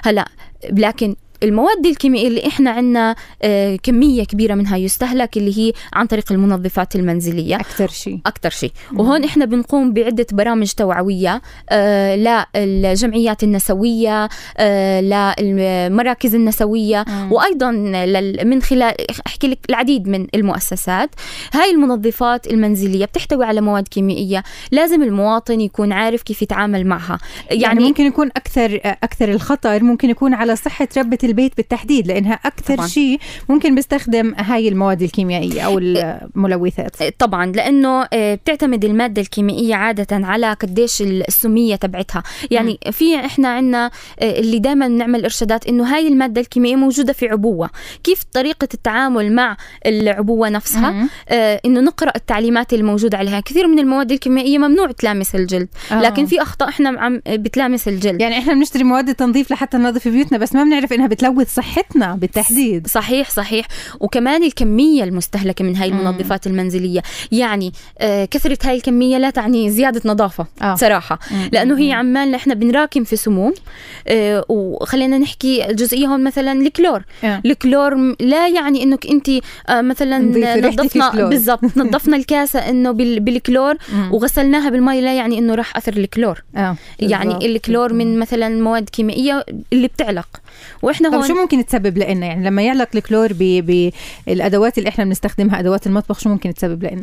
[0.03, 0.29] هلا
[0.71, 6.31] لكن المواد الكيميائية اللي إحنا عندنا آه، كمية كبيرة منها يستهلك اللي هي عن طريق
[6.31, 7.55] المنظفات المنزلية.
[7.55, 8.19] أكثر شيء.
[8.25, 8.71] أكثر شيء.
[8.95, 15.01] وهون إحنا بنقوم بعدة برامج توعوية آه، للجمعيات النسوية آه،
[15.39, 17.71] للمراكز النسوية وأيضا
[18.43, 18.93] من خلال
[19.27, 21.09] أحكي لك العديد من المؤسسات.
[21.53, 24.43] هاي المنظفات المنزلية بتحتوي على مواد كيميائية.
[24.71, 27.17] لازم المواطن يكون عارف كيف يتعامل معها.
[27.49, 32.39] يعني, يعني ممكن يكون أكثر أكثر الخطر ممكن يكون على صحة ربة البيت بالتحديد لأنها
[32.45, 37.01] أكثر شيء ممكن بيستخدم هاي المواد الكيميائية أو الملوثات.
[37.01, 42.23] إيه، طبعا لأنه إيه، بتعتمد المادة الكيميائية عادة على قديش السمية تبعتها.
[42.51, 42.91] يعني م.
[42.91, 47.69] في إحنا عندنا إيه، اللي دائما بنعمل إرشادات إنه هاي المادة الكيميائية موجودة في عبوة.
[48.03, 51.09] كيف طريقة التعامل مع العبوة نفسها؟ م.
[51.65, 53.39] إنه نقرأ التعليمات الموجودة عليها.
[53.39, 56.01] كثير من المواد الكيميائية ممنوع تلامس الجلد آه.
[56.01, 58.21] لكن في أخطاء إحنا عم بتلامس الجلد.
[58.21, 62.87] يعني إحنا بنشتري مواد تنظيف لحتى ننظف بيوتنا بس ما بنعرف إنها بتلوث صحتنا بالتحديد
[62.87, 63.67] صحيح صحيح
[63.99, 66.53] وكمان الكمية المستهلكة من هاي المنظفات مم.
[66.53, 67.01] المنزلية
[67.31, 70.75] يعني آه كثرة هاي الكمية لا تعني زيادة نظافة آه.
[70.75, 71.49] صراحة مم.
[71.53, 73.53] لأنه هي عمالنا إحنا بنراكم في سموم
[74.07, 77.41] آه وخلينا نحكي الجزئيه هون مثلا الكلور آه.
[77.45, 79.29] الكلور لا يعني إنك أنت
[79.69, 80.19] آه مثلا
[80.67, 83.75] نظفنا بالضبط نظفنا الكاسة إنه بالكلور
[84.11, 86.75] وغسلناها بالمي لا يعني إنه راح أثر الكلور آه.
[86.99, 90.27] يعني الكلور من مثلا مواد كيميائية اللي بتعلق
[90.81, 95.87] وإحنا هون شو ممكن تسبب لنا؟ يعني لما يعلق الكلور بالادوات اللي إحنا بنستخدمها أدوات
[95.87, 97.01] المطبخ شو ممكن تسبب لنا؟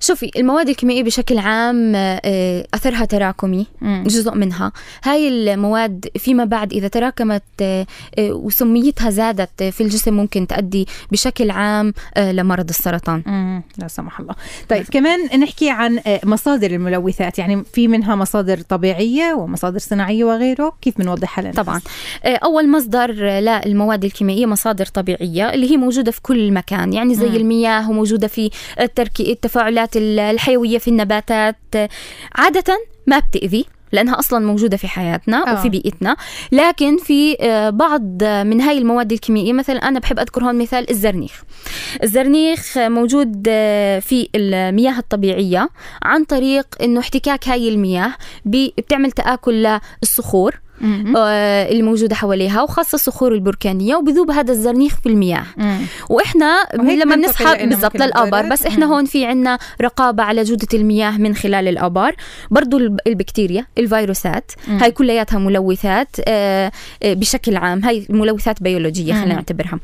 [0.00, 4.04] شوفي المواد الكيميائية بشكل عام آه، أثرها تراكمي مم.
[4.06, 4.72] جزء منها.
[5.04, 7.86] هاي المواد فيما بعد إذا تراكمت آه،
[8.18, 13.22] آه، وسميتها زادت في الجسم ممكن تؤدي بشكل عام لمرض السرطان.
[13.26, 13.62] مم.
[13.78, 14.34] لا سمح الله.
[14.68, 17.38] طيب كمان نحكي عن مصادر الملوثات.
[17.38, 20.72] يعني في منها مصادر طبيعية ومصادر صناعية وغيره.
[20.82, 21.80] كيف بنوضحها لنا طبعا.
[22.24, 27.36] أول مصدر للمواد الكيميائية مصادر طبيعية اللي هي موجودة في كل مكان يعني زي مم.
[27.36, 31.56] المياه وموجودة في التركي التفاعلات الحيوية في النباتات
[32.34, 35.52] عادة ما بتأذي لأنها أصلا موجودة في حياتنا أوه.
[35.52, 36.16] وفي بيئتنا
[36.52, 41.42] لكن في آه، بعض من هاي المواد الكيميائية مثلا أنا بحب أذكر هون مثال الزرنيخ
[42.02, 45.68] الزرنيخ موجود آه، في المياه الطبيعية
[46.02, 50.60] عن طريق إنه احتكاك هاي المياه بتعمل تآكل للصخور
[51.16, 55.44] آه اللي موجودة حواليها وخاصة الصخور البركانية وبذوب هذا الزرنيخ في المياه.
[55.56, 55.78] مم.
[56.10, 58.92] وإحنا لما بنسحب بالضبط للآبار بس إحنا مم.
[58.92, 62.14] هون في عنا رقابة على جودة المياه من خلال الآبار.
[62.50, 64.52] برضو البكتيريا الفيروسات.
[64.68, 67.84] هاي كلياتها ملوثات آه, آه، بشكل عام.
[67.84, 69.78] هاي ملوثات بيولوجية خلينا نعتبرها.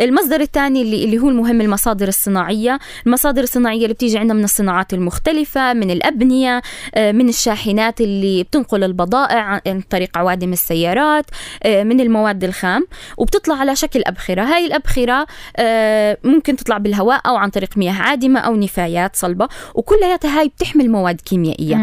[0.00, 2.78] المصدر الثاني اللي, اللي هو المهم المصادر الصناعية.
[3.06, 6.62] المصادر الصناعية اللي بتيجي عندنا من الصناعات المختلفة من الأبنية
[6.94, 11.24] آه من الشاحنات اللي بتنقل البضائع عن طريق عوادم معادم السيارات
[11.62, 14.42] آه، من المواد الخام وبتطلع على شكل أبخرة.
[14.42, 20.40] هاي الأبخرة آه، ممكن تطلع بالهواء أو عن طريق مياه عادمة أو نفايات صلبة وكلياتها
[20.40, 21.76] هاي بتحمل مواد كيميائية.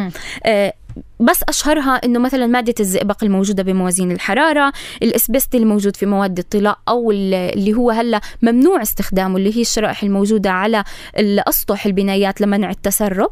[1.19, 4.73] بس أشهرها إنه مثلا ماده الزئبق الموجودة بموازين الحرارة
[5.03, 10.51] الاسبست الموجود في مواد الطلاء أو اللي هو هلأ ممنوع استخدامه اللي هي الشرائح الموجودة
[10.51, 10.83] على
[11.17, 13.29] الأسطح البنايات لمنع التسرب.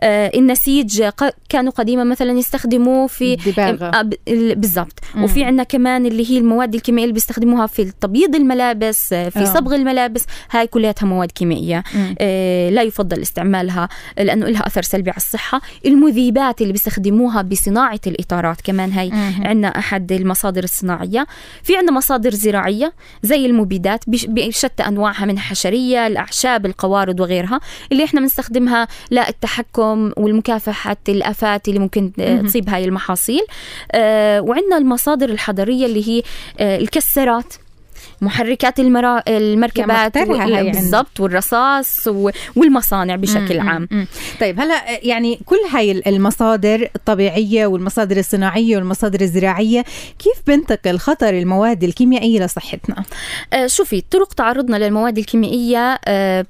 [0.00, 1.04] آه النسيج
[1.48, 4.10] كانوا قديما مثلا يستخدموه في آه
[4.54, 5.00] بالضبط.
[5.18, 9.54] وفي عندنا كمان اللي هي المواد الكيميائية اللي بيستخدموها في تبييض الملابس آه، في أوه.
[9.54, 10.26] صبغ الملابس.
[10.50, 11.84] هاي كلياتها مواد كيميائية.
[12.18, 15.60] آه لا يفضل استعمالها لأنه لها أثر سلبي على الصحة.
[15.86, 19.10] المذيبات اللي بيستخدموها بيستخدموها بصناعة الإطارات كمان هي
[19.42, 21.26] عندنا أحد المصادر الصناعية.
[21.62, 27.60] في عندنا مصادر زراعية زي المبيدات بشتى أنواعها من حشرية الأعشاب القوارض وغيرها
[27.92, 32.12] اللي إحنا بنستخدمها للتحكم والمكافحة الآفات اللي ممكن
[32.46, 33.42] تصيب هاي المحاصيل.
[33.92, 36.22] آه وعندنا المصادر الحضرية اللي هي
[36.60, 37.54] آه الكسرات.
[38.20, 39.22] محركات المرا...
[39.28, 40.34] المركبات و...
[40.34, 40.70] يعني.
[40.70, 42.30] بالضبط والرصاص و...
[42.56, 43.68] والمصانع بشكل مم.
[43.68, 44.06] عام مم.
[44.40, 49.84] طيب هلا يعني كل هاي المصادر الطبيعيه والمصادر الصناعية والمصادر الزراعية
[50.18, 53.04] كيف بنتقل خطر المواد الكيميائية لصحتنا
[53.52, 56.46] آه شوفي طرق تعرضنا للمواد الكيميائية آه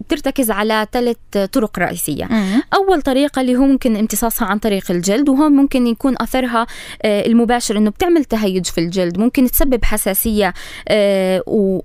[0.00, 1.16] بترتكز على ثلاث
[1.52, 2.62] طرق رئيسية مم.
[2.74, 6.66] أول طريقة اللي هو ممكن امتصاصها عن طريق الجلد وهون ممكن يكون أثرها
[7.02, 10.54] آه المباشر إنه بتعمل تهيج في الجلد ممكن تسبب حساسية
[10.88, 10.99] آه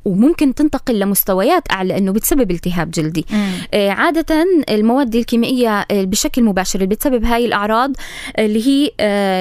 [0.06, 3.26] وممكن تنتقل لمستويات أعلى إنه بتسبب التهاب جلدي.
[3.74, 7.92] آه، عادة المواد الكيميائية آه، بشكل مباشر اللي بتسبب هاي الأعراض
[8.38, 8.92] آه، اللي هي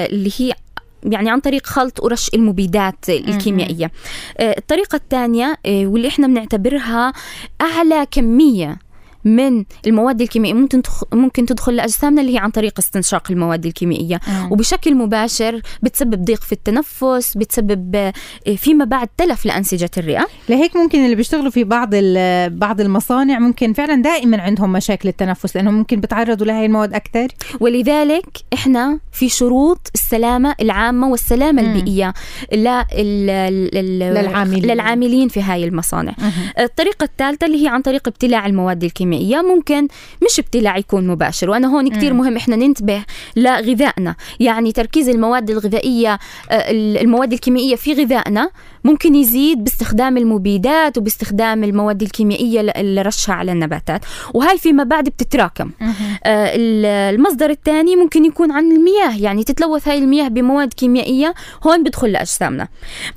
[0.09, 0.53] اللي هي
[1.03, 3.91] يعني عن طريق خلط ورش المبيدات الكيميائية.
[4.39, 7.13] الطريقة الثانية واللي إحنا بنعتبرها
[7.61, 8.77] أعلى كمية
[9.25, 10.81] من المواد الكيميائية ممكن
[11.13, 14.51] ممكن تدخل لأجسامنا اللي هي عن طريق استنشاق المواد الكيميائية مم.
[14.51, 18.13] وبشكل مباشر بتسبب ضيق في التنفس بتسبب آه،
[18.55, 21.89] فيما بعد تلف لأنسجة الرئة لهيك ممكن اللي بيشتغلوا في بعض
[22.59, 27.27] بعض المصانع ممكن فعلا دائما عندهم مشاكل التنفس لأنهم ممكن بتعرضوا لهي المواد أكثر
[27.59, 31.75] ولذلك إحنا في شروط السلامة العامة والسلامة مم.
[31.75, 32.13] البيئية
[34.13, 36.31] للعاملين للعاملين في هاي المصانع مم.
[36.59, 39.87] الطريقة الثالثة اللي هي عن طريق ابتلاع المواد الكيميائية الكيميائية ممكن
[40.23, 43.03] مش ابتلاع يكون مباشر وأنا هون كتير مهم إحنا ننتبه
[43.35, 44.15] لغذائنا.
[44.39, 46.19] يعني تركيز المواد الغذائية
[46.51, 48.49] آه، المواد الكيميائية في غذائنا
[48.83, 54.01] ممكن يزيد باستخدام المبيدات وباستخدام المواد الكيميائية اللي رشها على النباتات.
[54.33, 55.71] وهاي فيما بعد بتتراكم.
[56.23, 59.17] آه المصدر الثاني ممكن يكون عن المياه.
[59.19, 61.33] يعني تتلوث هاي المياه بمواد كيميائية
[61.67, 62.67] هون بدخل لأجسامنا.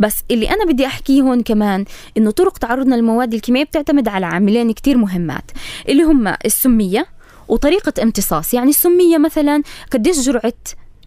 [0.00, 1.84] بس اللي أنا بدي أحكيه هون كمان
[2.16, 5.50] إنه طرق تعرضنا للمواد الكيميائية بتعتمد على عاملين كتير مهمات.
[5.88, 7.06] اللي هم السمية
[7.48, 8.54] وطريقة امتصاص.
[8.54, 10.52] يعني السمية مثلا قديش جرعة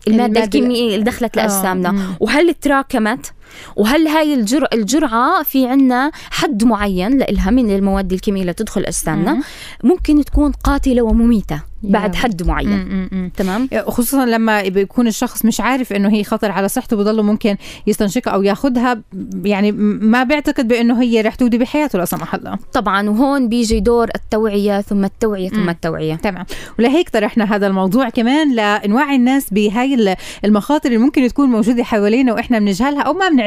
[0.07, 3.33] المادة, المادة الكيميائية اللي دخلت لأجسامنا؟ وهل تراكمت
[3.75, 9.41] وهل هاي الجرعة, الجرعة في عنا حد معين لإلها من المواد الكيميائية اللي تدخل أجسامنا؟
[9.83, 13.31] ممكن تكون قاتلة ومميتة بعد حد معين.
[13.37, 17.55] تمام؟ خصوصا لما بيكون الشخص مش عارف إنه هي خطر على صحته بضله ممكن
[17.87, 19.01] يستنشقها أو ياخذها
[19.43, 22.57] يعني ما بيعتقد بإنه هي رح تودي بحياته لا سمح الله.
[22.73, 26.15] طبعا وهون بيجي دور التوعية ثم التوعية ثم التوعية.
[26.15, 26.45] تمام.
[26.79, 32.59] ولهيك طرحنا هذا الموضوع كمان لنوعي الناس بهاي المخاطر اللي ممكن تكون موجودة حوالينا وإحنا
[32.59, 33.40] بنجهلها أو ما بنعرفها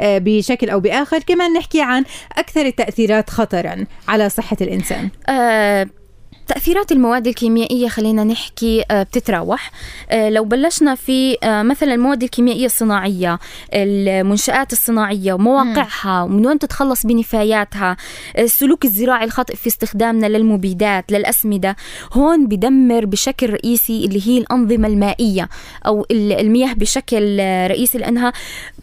[0.00, 2.04] آه، بشكل أو بآخر كمان نحكي عن
[2.38, 5.10] أكثر التاثيرات خطرا على صحة الإنسان.
[5.28, 5.86] أه
[6.46, 9.70] تأثيرات المواد الكيميائية خلينا نحكي آه، بتتراوح.
[10.10, 13.38] آه، لو بلشنا في آه، مثلا المواد الكيميائية الصناعية
[13.74, 17.96] المنشآت الصناعية ومواقعها ومن وين تتخلص بنفاياتها
[18.38, 21.76] السلوك الزراعي الخاطئ في استخدامنا للمبيدات للأسمدة
[22.12, 25.48] هون بدمر بشكل رئيسي اللي هي الأنظمة المائية
[25.86, 27.38] أو المياه بشكل
[27.70, 28.32] رئيسي لأنها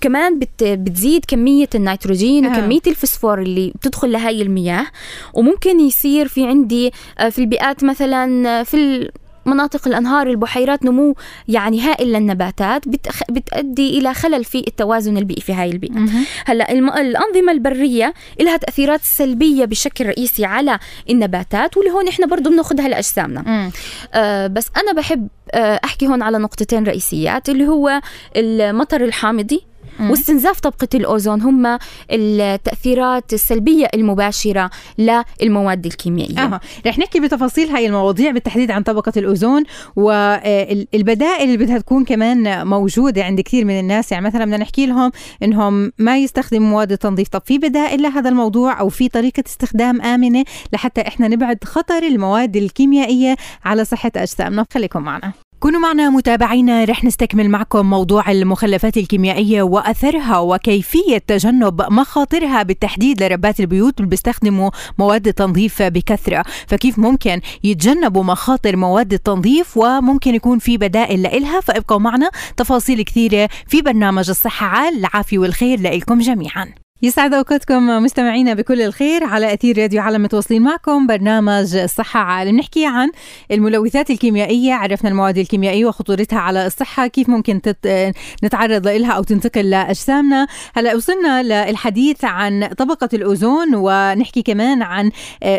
[0.02, 4.86] كمان بتزيد كمية النيتروجين وكمية الفسفور اللي بتدخل لهي المياه.
[5.34, 6.92] وممكن يصير في عندي
[7.30, 9.12] في البيئات مثلا في
[9.46, 11.16] مناطق الأنهار البحيرات نمو
[11.48, 13.22] يعني هائل للنباتات بتخ...
[13.30, 16.06] بتؤدي إلى خلل في التوازن البيئي في هاي البيئة.
[16.46, 16.90] هلأ الم...
[16.90, 23.72] الأنظمة البرية لها تأثيرات سلبية بشكل رئيسي على النباتات واللي هون إحنا برضو بناخذها لأجسامنا.
[24.14, 28.02] آه بس أنا بحب آه أحكي هون على نقطتين رئيسيات اللي هو
[28.36, 29.71] المطر الحامضي.
[30.02, 31.78] واستنزاف طبقة الأوزون هم
[32.12, 36.40] التأثيرات السلبية المباشرة للمواد الكيميائية.
[36.40, 36.60] آه.
[36.88, 39.64] رح نحكي بتفاصيل هاي المواضيع بالتحديد عن طبقة الأوزون
[39.96, 44.12] والبدائل اللي بدها تكون كمان موجودة عند كثير من الناس.
[44.12, 45.12] يعني مثلا بدنا نحكي لهم
[45.44, 47.28] إنهم ما يستخدموا مواد التنظيف.
[47.28, 52.56] طب في بدائل لهذا الموضوع أو في طريقة استخدام آمنة لحتى إحنا نبعد خطر المواد
[52.56, 53.36] الكيميائية
[53.66, 55.34] على صحة أجسامنا؟ خليكم معنا.
[55.62, 63.60] كونوا معنا متابعينا رح نستكمل معكم موضوع المخلفات الكيميائية وأثرها وكيفية تجنب مخاطرها بالتحديد لربات
[63.60, 66.44] البيوت اللي بيستخدموا مواد التنظيف بكثرة.
[66.68, 73.50] فكيف ممكن يتجنبوا مخاطر مواد التنظيف وممكن يكون في بدائل لإلها؟ فابقوا معنا تفاصيل كثيرة
[73.68, 76.74] في برنامج الصحة عال العافية والخير لكم جميعا.
[77.04, 82.58] يسعد أوقاتكم مستمعينا بكل الخير على أثير راديو عالم متواصلين معكم برنامج صحة عالم.
[82.58, 83.12] نحكي عن
[83.52, 84.74] الملوثات الكيميائية.
[84.74, 88.14] عرفنا المواد الكيميائية وخطورتها على الصحة كيف ممكن تت...
[88.44, 90.48] نتعرض لها أو تنتقل لأجسامنا.
[90.76, 95.12] هلأ وصلنا للحديث عن طبقة الأوزون ونحكي كمان عن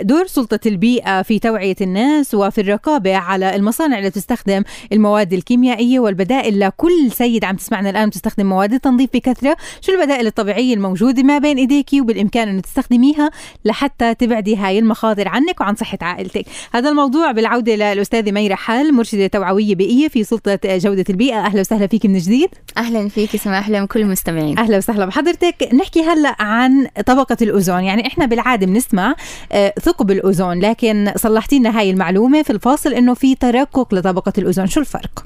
[0.03, 6.61] دور سلطة البيئة في توعية الناس وفي الرقابة على المصانع اللي تستخدم المواد الكيميائية والبدائل.
[6.61, 9.57] لكل سيد عم تسمعنا الآن تستخدم مواد التنظيف بكثرة.
[9.81, 13.31] شو البدائل الطبيعية الموجودة؟ ما بين ايديكي وبالإمكان انه تستخدميها
[13.65, 16.45] لحتى تبعدي هاي المخاطر عنك وعن صحة عائلتك.
[16.73, 21.47] هذا الموضوع بالعودة للأستاذة ميرا حال مرشدة توعوية بيئية في سلطة جودة البيئة.
[21.47, 22.49] أهلا وسهلا فيك من جديد.
[22.77, 24.59] أهلا فيك سما أهلا كل المستمعين.
[24.59, 25.69] أهلا وسهلا بحضرتك.
[25.75, 27.85] نحكي هلأ عن طبقة الأوزون.
[27.85, 29.15] يعني إحنا بالعادة بنسمع
[29.53, 34.67] آه، ثقب الأوزون لكن صلحتي لنا هاي المعلومة في الفاصل إنه في ترقق لطبقة الأوزون.
[34.67, 35.25] شو الفرق؟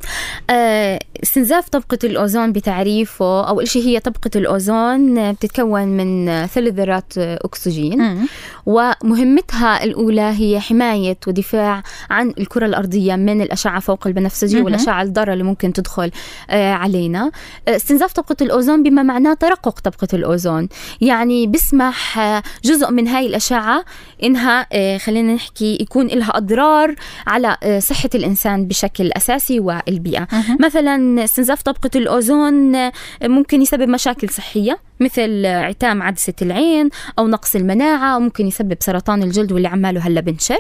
[0.51, 8.27] آه، استنزاف طبقة الأوزون بتعريفه اول شيء هي طبقة الأوزون بتتكون من ثلاث ذرات أكسجين.
[8.67, 15.45] ومهمتها الأولى هي حماية ودفاع عن الكرة الأرضية من الأشعة فوق البنفسجية والأشعة الضارة اللي
[15.45, 16.11] ممكن تدخل
[16.51, 17.31] آه، علينا.
[17.69, 20.69] آه، استنزاف طبقة الأوزون بما معناه ترقق طبقة الأوزون.
[21.01, 23.85] يعني بسمح آه، جزء من هاي الأشعة
[24.23, 24.67] إنها
[24.99, 26.95] خلينا نحكي يكون لها أضرار
[27.27, 30.29] على صحة الإنسان بشكل أساسي والبيئة.
[30.61, 32.91] مثلا استنزاف طبقة الأوزون
[33.23, 34.79] ممكن يسبب مشاكل صحية.
[35.01, 40.21] مثل عتام عدسة العين أو نقص المناعة أو ممكن يسبب سرطان الجلد واللي عماله هلا
[40.21, 40.59] بنشر.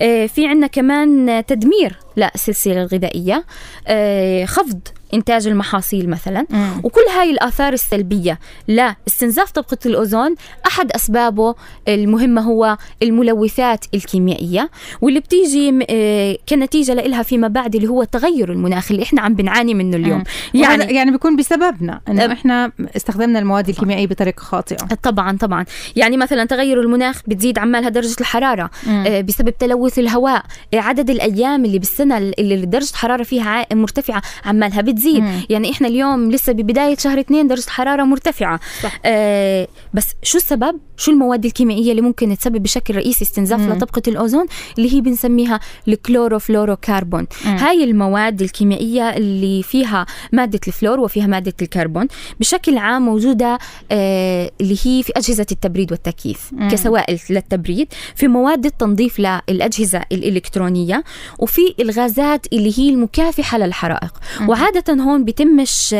[0.00, 3.44] آه في عنا كمان تدمير للسلسلة الغذائية
[3.86, 4.80] آه خفض
[5.14, 6.80] إنتاج المحاصيل مثلا مم.
[6.84, 10.34] وكل هاي الآثار السلبية لاستنزاف طبقة الأوزون
[10.66, 11.54] أحد أسبابه
[11.88, 18.94] المهمة هو الملوثات الكيميائية واللي بتيجي آه، كنتيجة لها فيما بعد اللي هو التغير المناخي
[18.94, 20.18] اللي إحنا عم بنعاني منه اليوم
[20.54, 20.60] مم.
[20.62, 25.64] يعني يعني بيكون بسببنا إنه أه إحنا استخدمنا المواد الكيميائية بطريقة خاطئة طبعا طبعا
[25.96, 29.24] يعني مثلا تغير المناخ بتزيد عمالها درجة الحرارة مم.
[29.28, 30.42] بسبب تلوث الهواء
[30.74, 35.40] عدد الأيام اللي بالسنة اللي درجة الحرارة فيها مرتفعة عمالها بتزيد مم.
[35.50, 39.00] يعني إحنا اليوم لسه ببداية شهر اثنين درجة حرارة مرتفعة صح.
[39.04, 43.72] آه بس شو السبب شو المواد الكيميائية اللي ممكن تسبب بشكل رئيسي استنزاف مم.
[43.72, 44.46] لطبقة الأوزون
[44.78, 47.56] اللي هي بنسميها الكلوروفلوروكربون مم.
[47.56, 52.06] هاي المواد الكيميائية اللي فيها مادة الفلور وفيها مادة الكربون
[52.40, 53.58] بشكل عام موجودة
[53.90, 56.68] آه اللي هي في أجهزة التبريد والتكييف مم.
[56.68, 61.04] كسوائل للتبريد في مواد التنظيف للأجهزة الإلكترونية
[61.38, 64.14] وفي الغازات اللي هي المكافحة للحرائق
[64.48, 65.94] وعادة هون بيتمش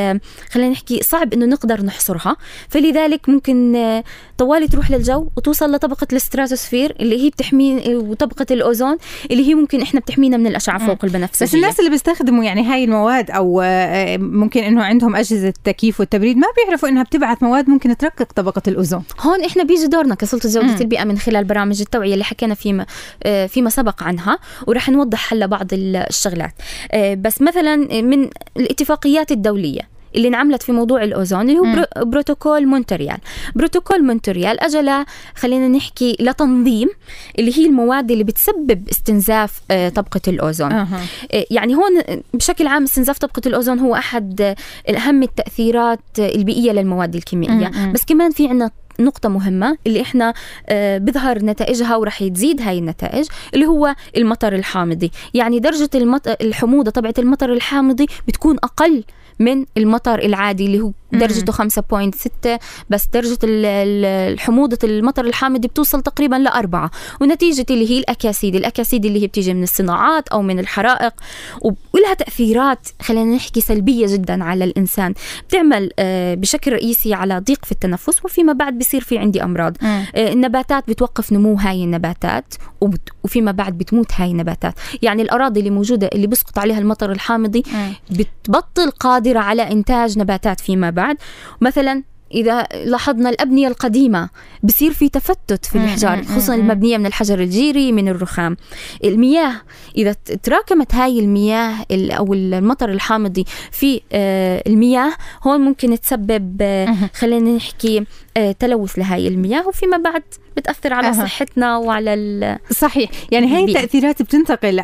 [0.51, 2.37] خلينا نحكي صعب إنه نقدر نحصرها
[2.69, 3.77] فلذلك ممكن
[4.39, 8.97] طوالي تروح للجو وتوصل لطبقة الاستراتوسفير اللي هي بتحمي وطبقة الأوزون
[9.31, 11.47] اللي هي ممكن إحنا بتحمينا من الأشعة فوق البنفسجية.
[11.47, 16.37] بس الناس اللي بيستخدموا يعني هاي المواد أو آه، ممكن إنه عندهم أجهزة التكييف والتبريد
[16.37, 19.03] ما بيعرفوا إنها بتبعث مواد ممكن ترقق طبقة الأوزون.
[19.21, 20.77] هون إحنا بيجي دورنا كسلطة جودة مم.
[20.81, 22.87] البيئة من خلال برامج التوعية اللي حكينا فيما
[23.23, 26.55] آه، فيما سبق عنها ورح نوضح هلا بعض الشغلات.
[26.93, 31.85] آه، بس مثلا من الاتفاقيات الدولية اللي انعملت في موضوع الأوزون اللي هو م.
[31.97, 33.19] بروتوكول مونتريال
[33.55, 35.05] بروتوكول مونتريال اجى
[35.35, 36.89] خلينا نحكي لتنظيم
[37.39, 40.87] اللي هي المواد اللي بتسبب استنزاف آه، طبقة الأوزون أه.
[41.51, 42.03] يعني هون
[42.35, 44.55] بشكل عام استنزاف طبقة الأوزون هو أحد
[44.89, 47.93] أهم التأثيرات البيئية للمواد الكيميائية م.
[47.93, 50.35] بس كمان في عندنا نقطة مهمة اللي إحنا
[50.69, 55.91] آه بظهر نتائجها ورح تزيد هاي النتائج اللي هو المطر الحامضي يعني درجة
[56.41, 59.05] الحموضة تبعت المطر الحامضي بتكون أقل
[59.39, 62.59] من المطر العادي اللي هو درجته 5.6
[62.91, 66.91] بس درجة الحموضة المطر الحامض بتوصل تقريبا لأربعة.
[67.21, 71.13] ونتيجة اللي هي الأكاسيد الأكاسيد اللي هي بتيجي من الصناعات أو من الحرائق
[71.63, 75.15] ولها تأثيرات خلينا نحكي سلبية جدا على الإنسان.
[75.49, 79.77] بتعمل آه، بشكل رئيسي على ضيق في التنفس وفيما بعد بصير في عندي أمراض.
[80.15, 82.55] آه، النباتات بتوقف نمو هاي النباتات
[83.25, 84.75] وفيما بعد بتموت هاي النباتات.
[85.03, 87.63] يعني الأراضي اللي موجودة اللي بسقط عليها المطر الحامضي
[88.11, 90.96] بتبطل قادرة على إنتاج نباتات فيما بعد
[91.61, 92.03] مثلا
[92.35, 94.29] إذا لاحظنا الأبنية القديمة
[94.63, 98.57] بصير في تفتت في الأحجار خصوصا المبنية من الحجر الجيري من الرخام.
[99.05, 99.55] المياه
[99.97, 107.57] إذا تراكمت هاي المياه أو المطر الحامضي في آه، المياه هون ممكن تسبب آه، خلينا
[107.57, 108.05] نحكي
[108.37, 110.23] آه، تلوث لهاي المياه وفيما بعد.
[110.57, 111.13] بتأثر على أه.
[111.13, 113.11] صحتنا وعلى صحيح.
[113.33, 114.83] يعني هاي التأثيرات بتنتقل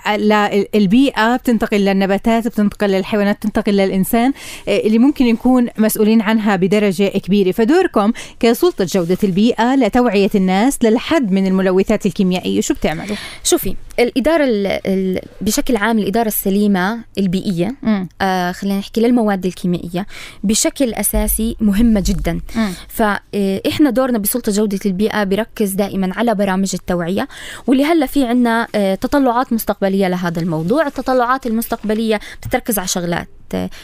[0.75, 4.33] للبيئه بتنتقل للنباتات بتنتقل للحيوانات بتنتقل للإنسان
[4.68, 7.53] آه، اللي ممكن نكون مسؤولين عنها بدرجة كبيرة.
[7.53, 12.61] فدوركم كسلطة جودة البيئة لتوعية الناس للحد من الملوثات الكيميائية.
[12.61, 17.74] شو بتعملوا؟ شوفي الإدارة ال بشكل عام الإدارة السليمة البيئية
[18.20, 20.07] آه خلينا نحكي للمواد الكيميائية
[20.45, 22.40] بشكل أساسي مهمة جدا.
[22.88, 27.28] فاحنا دورنا بسلطة جودة البيئة بركز دائما على برامج التوعية
[27.66, 30.86] واللي هلأ في عنا آه تطلعات مستقبلية لهذا الموضوع.
[30.86, 33.28] التطلعات المستقبلية بتركز على شغلات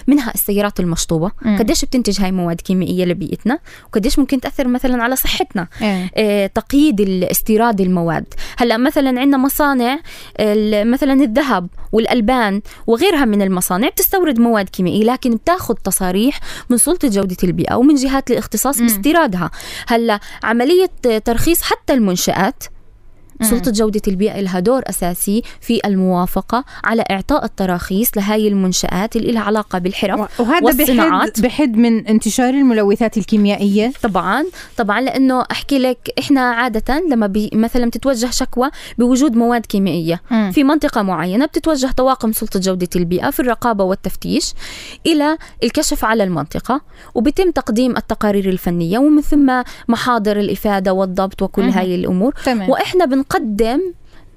[0.07, 1.31] منها السيارات المشطوبة.
[1.43, 1.59] مم.
[1.59, 3.59] قديش بتنتج هاي مواد كيميائية لبيئتنا؟
[3.89, 6.11] وقديش ممكن تأثر مثلا على صحتنا؟ مم.
[6.17, 8.27] آه تقييد الاستيراد المواد.
[8.57, 9.99] هلأ مثلا عندنا مصانع
[10.85, 16.41] مثلا الذهب والألبان وغيرها من المصانع بتستورد مواد كيميائية لكن بتاخذ تصاريح
[16.71, 19.51] من سلطة جودة البيئة ومن جهات الاختصاص باستيرادها.
[19.87, 20.91] هلأ عملية
[21.25, 22.65] ترخيص حتى المنشآت
[23.43, 29.43] سلطة جودة البيئة لها دور أساسي في الموافقة على إعطاء التراخيص لهاي المنشآت اللي لها
[29.43, 34.45] علاقة بالحرف وهذا والصناعات بحد, بحد من انتشار الملوثات الكيميائية طبعا
[34.77, 40.51] طبعا لأنه أحكي لك إحنا عادة لما بي مثلا تتوجه شكوى بوجود مواد كيميائية م.
[40.51, 44.55] في منطقة معينة بتتوجه طواقم سلطة جودة البيئة في الرقابة والتفتيش
[45.07, 46.81] إلى الكشف على المنطقة
[47.15, 51.69] وبيتم تقديم التقارير الفنية ومن ثم محاضر الإفادة والضبط وكل م.
[51.71, 52.71] هاي الأمور تمام.
[52.71, 53.81] وإحنا بن نقدم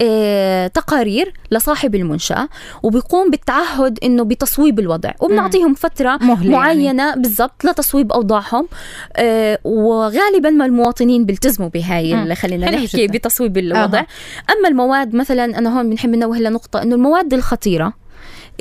[0.03, 2.49] آه، تقارير لصاحب المنشأة
[2.83, 6.49] وبيقوم بالتعهد إنه بتصويب الوضع وبنعطيهم فترة يعني.
[6.49, 7.21] معينة يعني.
[7.21, 8.67] بالضبط لتصويب أوضاعهم
[9.15, 13.13] آه، وغالبا ما المواطنين بيلتزموا بهاي خلينا نحكي جدا.
[13.13, 14.05] بتصويب الوضع آه.
[14.51, 17.93] أما المواد مثلا أنا هون بنحب ننوه لنقطة إنه المواد الخطيرة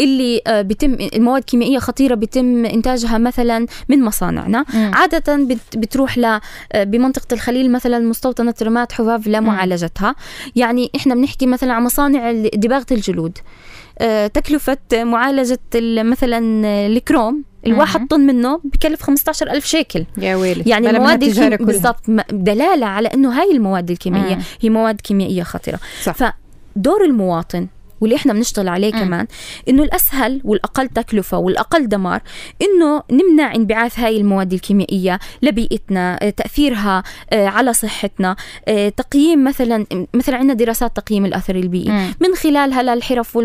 [0.00, 4.64] اللي آه، بيتم المواد الكيميائية خطيرة بيتم إنتاجها مثلا من مصانعنا.
[4.74, 4.94] م.
[4.94, 6.40] عادة بتروح ل آه،
[6.84, 10.14] بمنطقة الخليل مثلا مستوطنة رمات حفاف لمعالجتها
[10.56, 13.38] يعني إحنا بنحكي مثلا عن مصانع دباغة الجلود.
[13.98, 15.58] آه، تكلفة معالجة
[16.02, 16.38] مثلا
[16.86, 20.04] الكروم الواحد طن منه بكلف 15 ألف شيكل.
[20.18, 20.62] يا ويلي.
[20.66, 24.34] يعني المواد الكيميائية بالضبط دلالة على أنه هاي المواد الكيميائية.
[24.34, 24.42] مم.
[24.60, 25.78] هي مواد كيميائية خطيرة.
[26.02, 26.14] صح.
[26.14, 27.66] فدور المواطن
[28.00, 28.98] واللي إحنا بنشتغل عليه م.
[28.98, 29.26] كمان
[29.68, 32.20] إنه الأسهل والأقل تكلفة والأقل دمار
[32.62, 38.36] إنه نمنع انبعاث هاي المواد الكيميائية لبيئتنا آه، تأثيرها آه، على صحتنا
[38.68, 42.14] آه، تقييم مثلا مثلا عندنا دراسات تقييم الأثر البيئي م.
[42.20, 43.38] من خلالها للحرف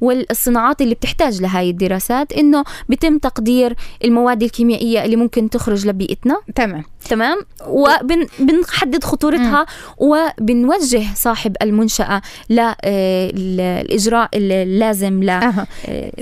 [0.00, 3.74] والصناعات اللي بتحتاج لهاي الدراسات إنه بيتم تقدير
[4.04, 9.66] المواد الكيميائية اللي ممكن تخرج لبيئتنا تمام تمام؟ وبنحدد خطورتها
[9.98, 15.66] وبنوجه صاحب المنشأة للاجراء اللازم ل أه.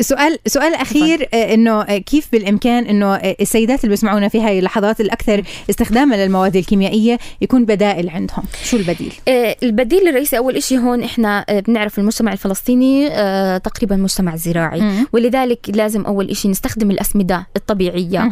[0.01, 6.14] سؤال سؤال أخير إنه كيف بالإمكان إنه السيدات اللي بيسمعونا في هاي اللحظات الأكثر استخداما
[6.14, 9.12] للمواد الكيميائية يكون بدائل عندهم؟ شو البديل؟
[9.62, 13.09] البديل الرئيسي أول شيء هون إحنا بنعرف المجتمع الفلسطيني
[13.59, 14.83] تقريبا مجتمع زراعي.
[15.12, 18.31] ولذلك لازم أول شيء نستخدم الأسمدة الطبيعية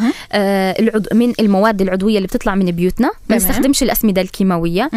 [1.13, 4.91] من المواد العضوية اللي بتطلع من بيوتنا ما نستخدمش الأسمدة الكيماوية.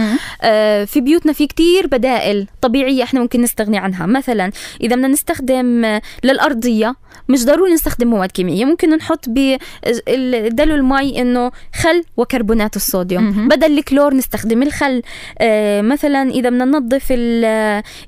[0.86, 4.06] في بيوتنا في كتير بدائل طبيعية إحنا ممكن نستغني عنها.
[4.06, 6.96] مثلا إذا بدنا نستخدم للأرضية
[7.30, 13.48] مش ضروري نستخدم مواد كيميائية ممكن نحط بدلو المي إنه خل وكربونات الصوديوم.
[13.48, 15.02] بدل الكلور نستخدم الخل.
[15.40, 17.06] آه مثلا إذا بدنا ننظف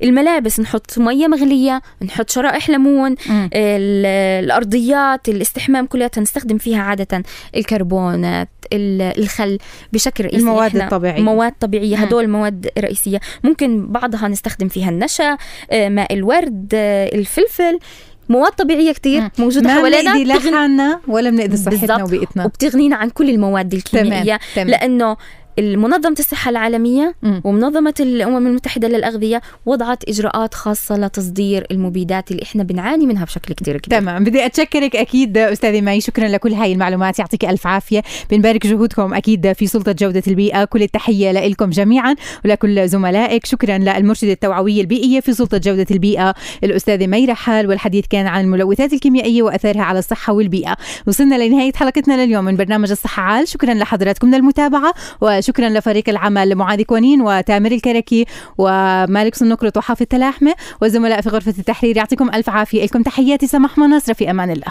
[0.03, 3.15] الملابس نحط مية مغلية نحط شرائح ليمون.
[3.53, 7.23] الأرضيات الاستحمام كلها نستخدم فيها عادة
[7.55, 8.49] الكربونات.
[8.73, 9.57] الخل
[9.93, 10.39] بشكل رئيسي.
[10.39, 11.21] المواد الطبيعية.
[11.21, 13.19] مواد طبيعية هدول مواد رئيسية.
[13.43, 15.37] ممكن بعضها نستخدم فيها النشا
[15.71, 17.79] آه ماء الورد آه الفلفل.
[18.29, 20.03] مواد طبيعية كثير موجودة ما حوالينا.
[20.03, 22.45] ما بنأذي لا حالنا ولا بنأذي صحتنا وبيئتنا.
[22.45, 24.23] وبتغنينا عن كل المواد الكيميائية.
[24.23, 24.39] تمام.
[24.55, 24.67] تمام.
[24.67, 25.17] لأنه
[25.59, 27.39] منظمة الصحة العالمية م.
[27.43, 33.77] ومنظمة الأمم المتحدة للأغذية وضعت إجراءات خاصة لتصدير المبيدات اللي إحنا بنعاني منها بشكل كتير
[33.77, 34.23] كبير تمام.
[34.23, 37.19] بدي أتشكرك أكيد أستاذة مي شكرا لكل هاي المعلومات.
[37.19, 38.03] يعطيك ألف عافية.
[38.31, 40.65] بنبارك جهودكم أكيد في سلطة جودة البيئة.
[40.65, 43.45] كل التحية لكم جميعا ولكل زملائك.
[43.45, 48.93] شكرا للمرشدة التوعوية البيئية في سلطة جودة البيئة الأستاذة مي رحال والحديث كان عن الملوثات
[48.93, 50.77] الكيميائية وأثرها على الصحة والبيئة.
[51.07, 53.47] وصلنا لنهاية حلقتنا لليوم من برنامج الصحة عال.
[53.47, 54.93] شكرا لحضراتكم للمتابعة.
[55.43, 58.25] وشكرا لفريق العمل معاذ كوانين وتامر الكركي
[58.57, 62.83] ومالك سنقرط وحافظ تلاحمة والزملاء في غرفة التحرير يعطيكم ألف عافية.
[62.83, 64.67] لكم تحياتي سماح مناصر في أمان الله.